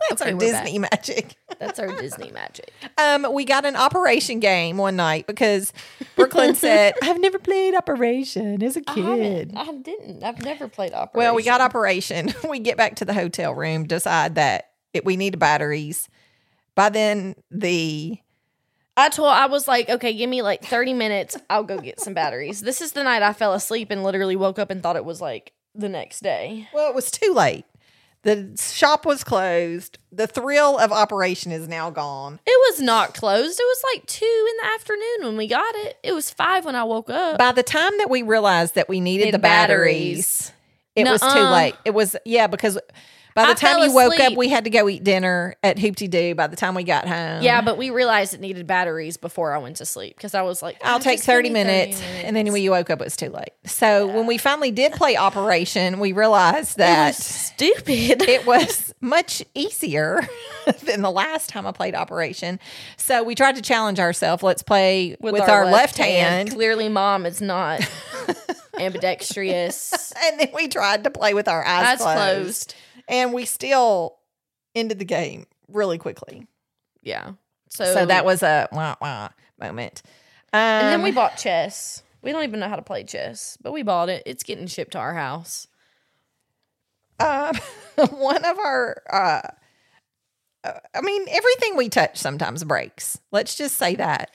[0.08, 1.36] That's Okay, our Disney magic.
[1.58, 2.72] That's our Disney magic.
[2.98, 5.72] Um, we got an Operation game one night because
[6.14, 10.24] Brooklyn said, "I've never played Operation as a kid." I didn't.
[10.24, 11.10] I've never played Operation.
[11.14, 12.32] Well, we got Operation.
[12.48, 16.08] we get back to the hotel room, decide that it, we need batteries.
[16.74, 18.18] By then, the
[18.96, 21.36] I told I was like, okay, give me like 30 minutes.
[21.50, 22.62] I'll go get some batteries.
[22.62, 25.20] This is the night I fell asleep and literally woke up and thought it was
[25.20, 26.68] like the next day.
[26.72, 27.66] well, it was too late.
[28.26, 29.98] The shop was closed.
[30.10, 32.40] The thrill of Operation is now gone.
[32.44, 33.60] It was not closed.
[33.60, 35.96] It was like two in the afternoon when we got it.
[36.02, 37.38] It was five when I woke up.
[37.38, 40.50] By the time that we realized that we needed Need the batteries.
[40.50, 40.52] batteries,
[40.96, 41.76] it was too late.
[41.84, 42.80] It was yeah because
[43.36, 44.38] by the I time fell you woke up, asleep.
[44.38, 46.34] we had to go eat dinner at Hoop-Dee-Doo.
[46.34, 49.58] By the time we got home, yeah, but we realized it needed batteries before I
[49.58, 52.02] went to sleep because I was like, I'll "Ah, take just give 30 me minutes.
[52.24, 53.50] And then when you woke up, it was too late.
[53.64, 58.22] So when we finally did play Operation, we realized that stupid.
[58.22, 60.26] it was much easier
[60.84, 62.58] than the last time I played Operation.
[62.96, 64.42] So we tried to challenge ourselves.
[64.42, 66.50] Let's play with, our, left, hand.
[66.52, 67.80] Clearly, mom is not
[68.78, 70.12] ambidextrous.
[70.24, 72.16] And then we tried to play with our eyes, Eyes closed.
[72.16, 72.74] closed.
[73.08, 74.16] And we still
[74.74, 76.46] ended the game really quickly.
[77.02, 77.32] Yeah.
[77.68, 79.28] So, So, that was a wah wah
[79.60, 80.02] moment.
[80.52, 82.02] Um, And then we bought chess.
[82.22, 84.22] We don't even know how to play chess, but we bought it.
[84.26, 85.68] It's getting shipped to our house.
[87.20, 87.54] um,
[88.10, 89.40] one of our uh,
[90.64, 94.30] uh, i mean everything we touch sometimes breaks let's just say that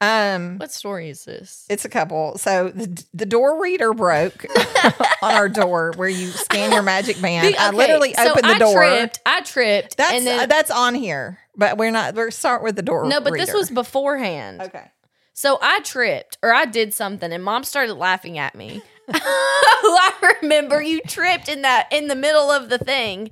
[0.00, 1.66] Um, What story is this?
[1.68, 2.38] it's a couple.
[2.38, 4.46] So the, the door reader broke
[5.22, 7.54] on our door where you scan your magic band.
[7.56, 8.82] I Okay, literally so opened the door.
[8.82, 8.98] I door.
[8.98, 9.96] Tripped, I tripped.
[9.98, 12.14] That's and then, uh, that's on here, but we're not.
[12.14, 13.04] We're start with the door.
[13.06, 14.62] no, but this was beforehand.
[14.62, 14.90] okay.
[15.34, 18.82] So I tripped or I did something and mom started laughing at me.
[19.12, 23.30] I remember you tripped in that in the middle of the thing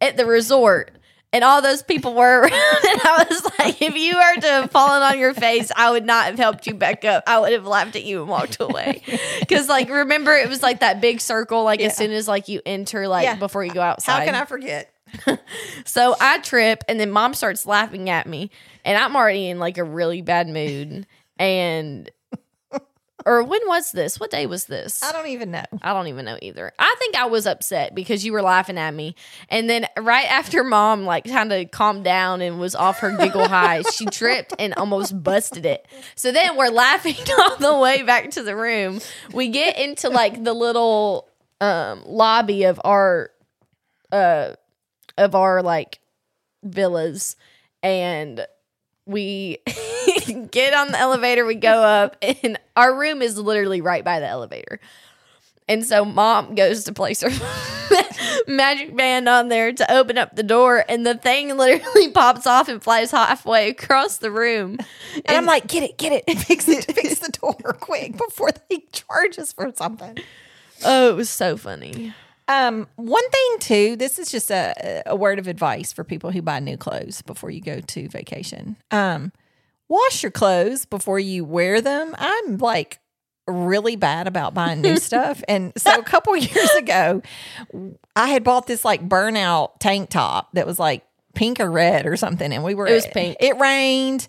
[0.00, 0.92] at the resort.
[1.32, 4.70] And all those people were around, and I was like, if you were to have
[4.70, 7.24] fallen on your face, I would not have helped you back up.
[7.26, 9.02] I would have laughed at you and walked away.
[9.40, 11.86] Because, like, remember, it was like that big circle, like, Yeah.
[11.86, 13.34] as soon as, like, you enter, like, Yeah.
[13.36, 14.20] before you go outside.
[14.20, 14.92] How can I forget?
[15.84, 18.50] So I trip, and then mom starts laughing at me,
[18.84, 21.06] and I'm already in like a really bad mood.
[21.38, 22.10] And,
[23.28, 24.18] or when was this?
[24.18, 25.02] What day was this?
[25.02, 25.64] I don't even know.
[25.82, 26.72] I don't even know either.
[26.78, 29.16] I think I was upset because you were laughing at me.
[29.50, 33.46] And then right after mom like kind of calmed down and was off her giggle
[33.48, 35.86] high, she tripped and almost busted it.
[36.14, 39.00] So then we're laughing all the way back to the room.
[39.34, 41.28] We get into like the little
[41.60, 43.30] um lobby of our
[44.10, 44.54] uh
[45.18, 45.98] of our like
[46.62, 47.36] villas
[47.82, 48.46] and
[49.04, 49.58] we
[50.50, 54.26] get on the elevator, we go up, and our room is literally right by the
[54.26, 54.80] elevator.
[55.68, 57.30] And so mom goes to place her
[58.48, 62.68] magic band on there to open up the door, and the thing literally pops off
[62.68, 64.78] and flies halfway across the room.
[65.26, 68.84] And, I'm like, get it, get it, fix it, fix the door quick before they
[68.92, 70.18] charge us for something.
[70.84, 72.14] Oh, it was so funny.
[72.48, 76.40] Um, one thing too, this is just a, a word of advice for people who
[76.40, 78.76] buy new clothes before you go to vacation.
[78.90, 79.32] Um,
[79.88, 82.14] wash your clothes before you wear them.
[82.18, 82.98] I'm like
[83.46, 85.42] really bad about buying new stuff.
[85.48, 87.22] And so a couple years ago,
[88.14, 92.16] I had bought this like burnout tank top that was like pink or red or
[92.16, 92.52] something.
[92.52, 93.36] And we were It was pink.
[93.40, 94.28] It rained.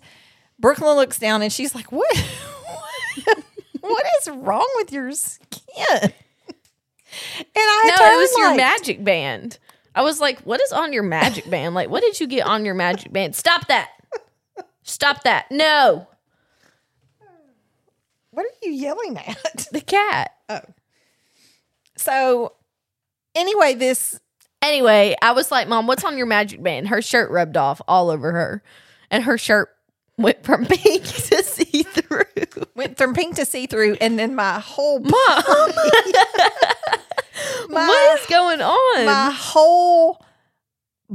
[0.58, 2.16] Brooklyn looks down and she's like, What
[3.80, 5.52] what is wrong with your skin?
[6.02, 6.12] And
[7.56, 9.58] I No, it was your magic band.
[9.94, 11.74] I was like, what is on your magic band?
[11.74, 13.34] Like, what did you get on your magic band?
[13.34, 13.90] Stop that.
[14.90, 15.46] Stop that.
[15.50, 16.08] No.
[18.30, 19.68] What are you yelling at?
[19.72, 20.32] The cat.
[20.48, 20.60] Oh.
[21.96, 22.54] So,
[23.34, 24.18] anyway, this
[24.62, 26.88] Anyway, I was like, Mom, what's on your magic band?
[26.88, 28.62] Her shirt rubbed off all over her,
[29.10, 29.70] and her shirt
[30.18, 32.66] went from pink to see through.
[32.74, 35.12] went from pink to see through, and then my whole Mom,
[37.70, 39.06] my, what is going on?
[39.06, 40.19] my whole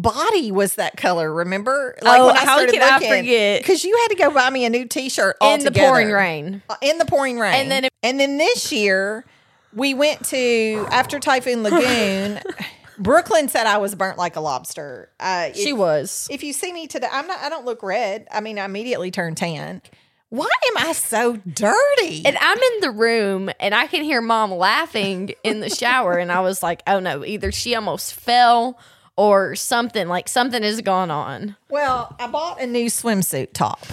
[0.05, 1.33] body was that color.
[1.33, 1.97] Remember?
[2.01, 3.61] Like Oh, how could I forget?
[3.61, 6.61] Because you had to go buy me a new T-shirt in the pouring rain.
[6.69, 7.53] Uh, in the pouring rain.
[7.55, 9.25] And then it- and then this year
[9.73, 12.39] we went to after Typhoon Lagoon.
[12.97, 15.09] Brooklyn said I was burnt like a lobster.
[15.19, 16.27] Uh, She if- was.
[16.31, 17.39] If you see me today, I'm not.
[17.41, 18.27] I don't look red.
[18.31, 19.81] I mean, I immediately turned tan.
[20.29, 22.23] Why am I so dirty?
[22.25, 26.17] And I'm in the room and I can hear mom laughing in the shower.
[26.17, 28.77] And I was like, oh no, either she almost fell
[29.17, 31.55] or something, like something has gone on.
[31.69, 33.85] Well, I bought a new swimsuit top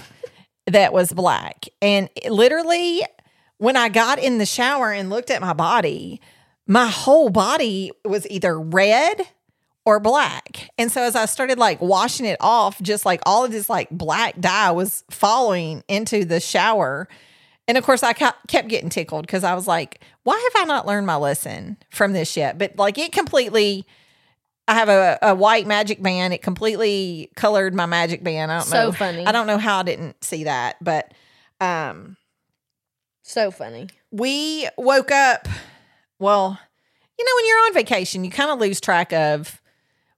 [0.67, 1.67] that was black.
[1.81, 3.05] And literally,
[3.59, 6.21] when I got in the shower and looked at my body,
[6.67, 9.23] my whole body was either red
[9.85, 10.71] or black.
[10.79, 13.91] And so as I started like washing it off, just like all of this like
[13.91, 17.09] black dye was falling into the shower.
[17.69, 20.87] And of course, I kept getting tickled because I was like, why have I not
[20.87, 22.59] learned my lesson from this yet?
[22.59, 23.87] But like it completely.
[24.73, 26.33] I have a, a white magic band.
[26.33, 28.51] It completely colored my magic band.
[28.51, 28.93] I don't So know.
[28.93, 29.27] funny.
[29.27, 31.13] I don't know how I didn't see that, but
[31.61, 32.17] um,
[33.23, 33.89] So funny.
[34.11, 35.47] we woke up.
[36.19, 36.59] Well,
[37.19, 39.61] you know, when you're on vacation, you kind of lose track of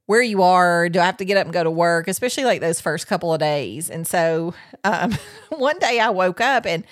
[0.07, 0.89] where you are.
[0.89, 3.33] Do I have to get up and go to work, especially like those first couple
[3.33, 3.91] of days?
[3.91, 5.13] And so um,
[5.51, 6.85] one day I woke up and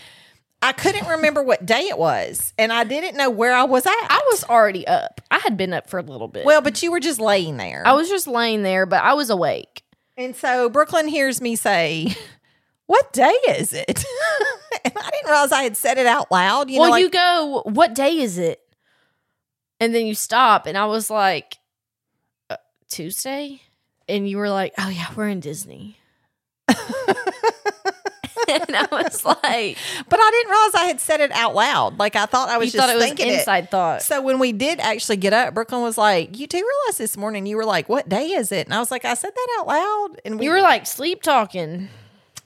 [0.62, 3.90] I couldn't remember what day it was, and I didn't know where I was at.
[3.90, 5.20] I was already up.
[5.30, 6.44] I had been up for a little bit.
[6.44, 7.82] well, but you were just laying there.
[7.84, 9.82] I was just laying there, but I was awake.
[10.16, 12.14] And so Brooklyn hears me say,
[12.86, 13.88] What day is it?
[14.84, 16.70] and I didn't realize I had said it out loud.
[16.70, 18.60] You well, know, like, you go, what day is it?
[19.80, 21.58] And then you stop, and I was like,
[22.50, 22.56] uh,
[22.88, 23.62] Tuesday?
[24.08, 25.96] And you were like, oh, yeah, we're in Disney.
[28.48, 29.78] and I was like,
[30.08, 31.98] but I didn't realize I had said it out loud.
[31.98, 33.40] Like I thought I was you just thought it was thinking it.
[33.40, 34.02] inside thought.
[34.02, 37.46] So when we did actually get up, Brooklyn was like, "You do realize this morning?"
[37.46, 39.66] You were like, "What day is it?" And I was like, "I said that out
[39.66, 41.88] loud." And we You were like sleep talking.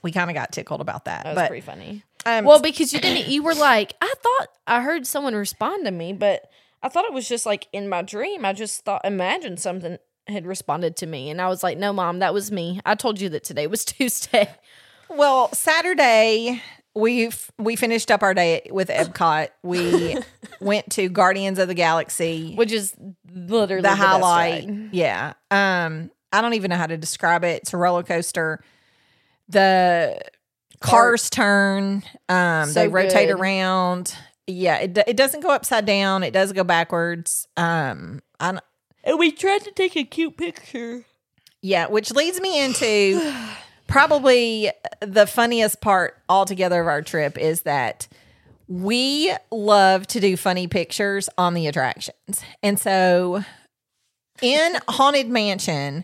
[0.03, 1.23] we kind of got tickled about that.
[1.23, 2.03] That was but pretty funny.
[2.25, 5.91] um, Well, because you didn't, you were like, I thought I heard someone respond to
[5.91, 6.49] me, but
[6.83, 8.45] I thought it was just like in my dream.
[8.45, 11.29] I just thought, imagined something had responded to me.
[11.29, 12.79] And I was like, no, mom, that was me.
[12.85, 14.49] I told you that today was Tuesday.
[15.09, 16.61] Well, Saturday
[16.95, 17.29] we
[17.59, 19.49] we finished up our day with Epcot.
[19.63, 20.17] We
[20.59, 22.95] went to Guardians of the Galaxy, which is
[23.31, 24.69] literally the best highlight.
[24.91, 25.33] Yeah.
[25.51, 27.61] Um, I don't even know how to describe it.
[27.61, 28.63] It's a roller coaster.
[29.49, 30.19] The
[30.79, 32.03] cars turn.
[32.29, 33.39] Um, So they rotate good.
[33.39, 34.15] around.
[34.47, 36.23] Yeah, it, it doesn't go upside down.
[36.23, 37.47] It does go backwards.
[37.57, 38.59] Um, I
[39.03, 41.05] And we tried to take a cute picture.
[41.61, 43.19] yeah, which leads me into
[43.87, 44.71] probably
[45.01, 48.07] the funniest part altogether of our trip is that
[48.67, 52.41] we love to do funny pictures on the attractions.
[52.61, 53.43] And so
[54.41, 56.03] in Haunted Mansion,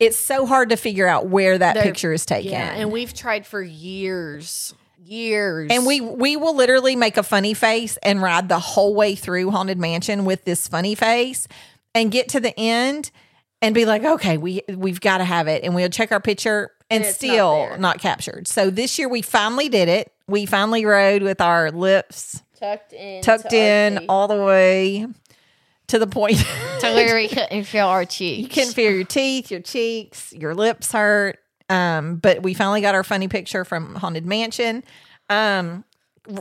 [0.00, 2.50] it's so hard to figure out where that They're- picture is taken.
[2.50, 7.54] Yeah, and we've tried for years, years, And we we will literally make a funny
[7.54, 11.46] face and ride the whole way through Haunted Mansion with this funny face
[11.94, 13.10] and get to the end
[13.62, 15.62] and be like, okay, we we've got to have it.
[15.64, 18.48] And we'll check our picture and, And it's not still not, captured.
[18.48, 20.12] So this year we finally did it.
[20.26, 25.06] We finally rode with our lips tucked in, tucked in all the way
[25.86, 26.38] to the point
[26.80, 28.54] to where we couldn't feel our you cheeks.
[28.54, 31.38] couldn't feel your teeth, your cheeks, your lips hurt.
[31.68, 34.84] Um, but we finally got our funny picture from Haunted Mansion.
[35.30, 35.84] Um,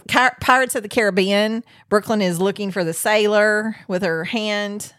[0.07, 1.63] Pirates of the Caribbean.
[1.89, 4.93] Brooklyn is looking for the sailor with her hand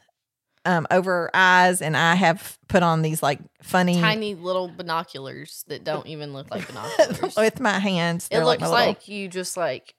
[0.64, 5.84] um, over eyes, and I have put on these like funny tiny little binoculars that
[5.84, 7.34] don't even look like binoculars.
[7.36, 8.28] with my hands.
[8.30, 9.94] it looks like, little, you just like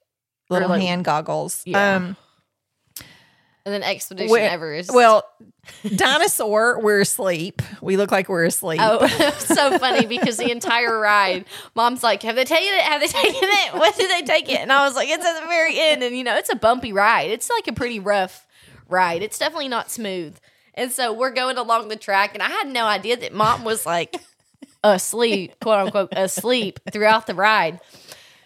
[0.50, 1.62] little like- hand goggles.
[1.66, 1.96] Yeah.
[1.96, 2.16] Um,
[3.66, 4.92] and then Expedition Where- Everest.
[4.92, 5.24] well,
[5.96, 7.62] dinosaur, we're asleep.
[7.80, 8.78] We look like we're asleep.
[8.82, 9.06] Oh,
[9.38, 12.82] so funny because the entire ride, mom's like, "Have they taken it?
[12.82, 13.74] Have they taken it?
[13.74, 16.14] When did they take it?" And I was like, "It's at the very end." And
[16.14, 17.30] you know, it's a bumpy ride.
[17.30, 18.46] It's like a pretty rough
[18.88, 19.22] ride.
[19.22, 20.36] It's definitely not smooth.
[20.74, 23.86] And so we're going along the track, and I had no idea that mom was
[23.86, 24.16] like
[24.84, 27.80] asleep, quote unquote, asleep throughout the ride.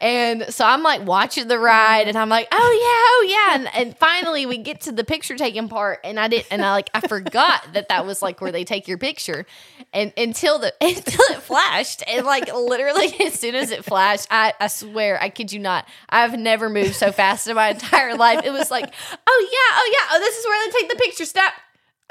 [0.01, 3.55] And so I'm like watching the ride and I'm like, oh yeah, oh yeah.
[3.57, 6.71] And, and finally we get to the picture taking part and I didn't, and I
[6.71, 9.45] like I forgot that that was like where they take your picture.
[9.93, 14.55] And until the until it flashed and like literally as soon as it flashed, I,
[14.61, 18.43] I swear, I kid you not, I've never moved so fast in my entire life.
[18.45, 21.25] It was like, oh yeah, oh yeah, oh this is where they take the picture.
[21.25, 21.53] Stop.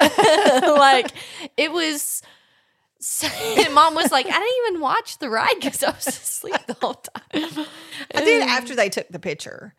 [0.00, 1.10] like
[1.56, 2.22] it was
[3.00, 6.56] so, and mom was like, I didn't even watch the ride because I was asleep
[6.66, 7.66] the whole time.
[8.14, 9.74] I did after they took the picture.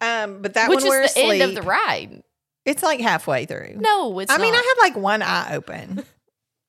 [0.00, 1.42] Um, but that Which one is the asleep.
[1.42, 2.22] end of the ride.
[2.64, 3.76] It's like halfway through.
[3.78, 4.54] No, it's I mean.
[4.54, 6.04] I had like one eye open.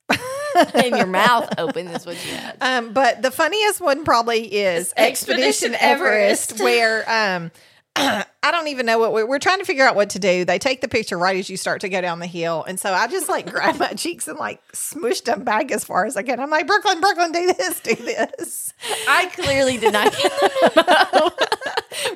[0.74, 2.58] and your mouth open is what you had.
[2.62, 6.64] Um, but the funniest one probably is Expedition Expedition Everest, Everest.
[6.64, 7.04] where
[7.36, 7.52] um,
[8.41, 10.45] I don't even know what we're, we're trying to figure out what to do.
[10.45, 12.93] They take the picture right as you start to go down the hill, and so
[12.93, 16.24] I just like grabbed my cheeks and like smushed them back as far as I
[16.24, 16.39] can.
[16.39, 18.74] I'm like, Brooklyn, Brooklyn, do this, do this.
[19.08, 21.30] I clearly did not get the memo.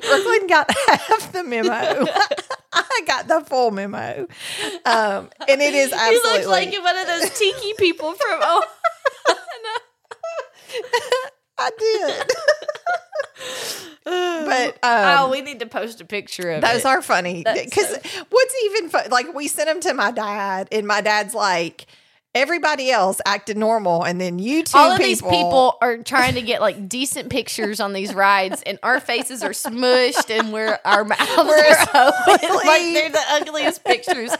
[0.00, 1.70] Brooklyn got half the memo.
[2.72, 4.26] I got the full memo,
[4.84, 6.40] um, and it is absolutely.
[6.40, 8.64] You look like one of those tiki people from oh
[11.58, 12.30] I did.
[14.04, 16.86] But oh um, we need to post a picture of those it.
[16.86, 19.10] are funny because so- what's even fun?
[19.10, 21.86] Like we sent them to my dad, and my dad's like,
[22.34, 26.34] everybody else acted normal, and then you two all of people, these people are trying
[26.34, 30.78] to get like decent pictures on these rides, and our faces are smushed, and we're
[30.84, 31.46] our mouths are
[31.94, 32.54] open.
[32.56, 34.30] like they're the ugliest pictures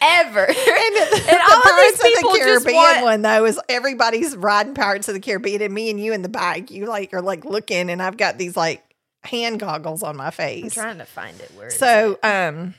[0.00, 0.46] ever.
[0.46, 3.44] And, the, And all of these Pirates of the people just Caribbean want- one though
[3.44, 6.70] is everybody's riding Pirates of the Caribbean, and me and you in the back.
[6.70, 8.82] You like are like looking, and I've got these like
[9.26, 10.74] hand goggles on my I'm face.
[10.74, 11.70] trying to find it where.
[11.70, 12.74] So um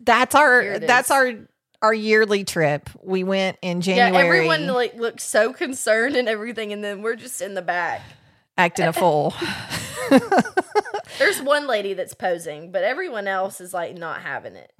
[0.00, 1.10] that's our that's is.
[1.10, 1.32] our
[1.82, 2.88] our yearly trip.
[3.02, 4.12] We went in January.
[4.12, 8.00] yeah, everyone like looks so concerned and everything, and then we're just in the back.
[8.56, 9.34] acting a fool.
[11.18, 14.72] There's one lady that's posing, but everyone else is like not having it.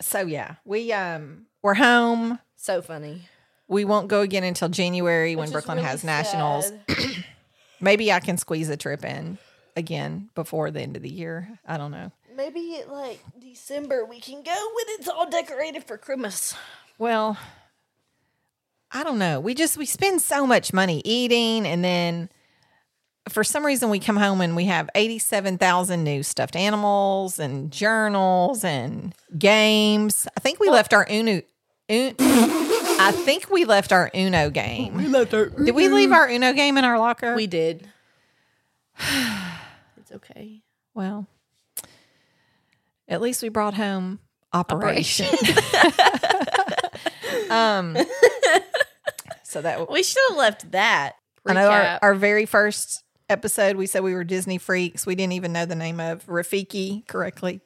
[0.00, 2.38] so yeah, we um we're home.
[2.56, 3.28] So funny.
[3.68, 6.70] We won't go again until January when Which is Brooklyn really has nationals.
[7.80, 9.38] Maybe I can squeeze a trip in
[9.76, 11.58] again before the end of the year.
[11.66, 12.12] I don't know.
[12.34, 16.54] Maybe at like December we can go when it's all decorated for Christmas.
[16.98, 17.36] Well,
[18.90, 19.40] I don't know.
[19.40, 22.30] We just we spend so much money eating and then
[23.28, 28.64] for some reason we come home and we have 87,000 new stuffed animals and journals
[28.64, 30.26] and games.
[30.36, 31.42] I think we left our Uno
[31.88, 34.94] Un- I think we left our Uno game.
[34.94, 35.46] We left our.
[35.46, 37.34] Did we leave our Uno game in our locker?
[37.34, 37.88] We did.
[40.14, 40.62] okay.
[40.94, 41.26] well,
[43.08, 44.20] at least we brought home
[44.54, 45.26] Operation.
[47.50, 47.96] um
[49.44, 51.12] so that We should have left that.
[51.46, 55.06] I know our, our very first episode we said we were Disney freaks.
[55.06, 57.60] We didn't even know the name of Rafiki correctly.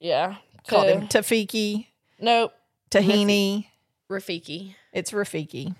[0.00, 0.36] Yeah.
[0.66, 1.86] Called him Tafiki,
[2.20, 2.52] Nope.
[2.90, 3.66] Tahini.
[4.10, 4.74] Rafiki.
[4.92, 5.74] It's Rafiki.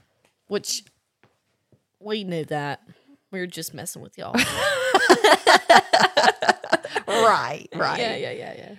[0.48, 0.84] Which
[1.98, 2.82] we knew that.
[3.32, 4.34] We were just messing with y'all.
[7.06, 7.98] Right, right.
[7.98, 8.74] Yeah, yeah, yeah, yeah.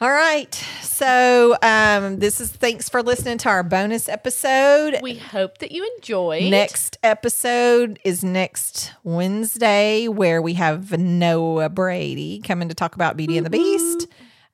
[0.00, 0.54] All right.
[0.80, 4.98] So um, this is thanks for listening to our bonus episode.
[5.02, 6.50] We hope that you enjoyed.
[6.50, 13.36] Next episode is next Wednesday, where we have Noah Brady coming to talk about Beauty
[13.36, 14.06] and the Beast.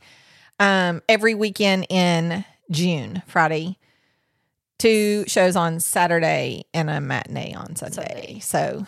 [0.59, 3.77] Um, every weekend in June, Friday,
[4.77, 7.95] two shows on Saturday and a matinee on Sunday.
[7.95, 8.39] Sunday.
[8.39, 8.85] So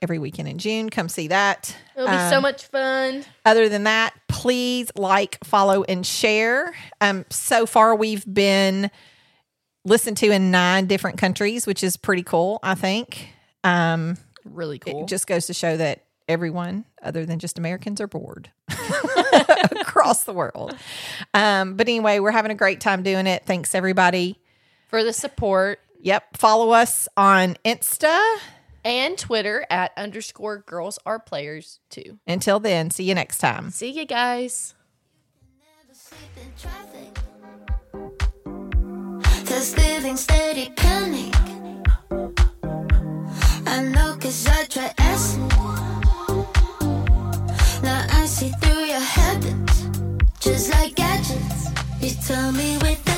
[0.00, 1.74] every weekend in June, come see that.
[1.96, 3.24] It'll be so much fun.
[3.44, 6.72] Other than that, please like, follow, and share.
[7.00, 8.90] Um, so far, we've been
[9.88, 13.28] listened to in nine different countries, which is pretty cool, I think.
[13.64, 15.02] Um, Really cool.
[15.02, 18.50] it just goes to show that everyone, other than just Americans, are bored
[19.80, 20.74] across the world.
[21.34, 23.44] Um, but anyway, we're having a great time doing it.
[23.46, 24.38] Thanks, everybody.
[24.88, 26.36] For the support Yep.
[26.36, 28.36] Follow us on Insta.
[28.84, 32.20] and Twitter at underscore girls are players too.
[32.26, 33.70] Until then, see you next time.
[33.70, 34.74] See you guys.
[39.58, 41.34] Cause living steady panic.
[43.66, 45.40] I know cause I try acid.
[47.82, 49.88] Now I see through your habits.
[50.38, 51.70] Just like gadgets.
[52.00, 53.08] You tell me with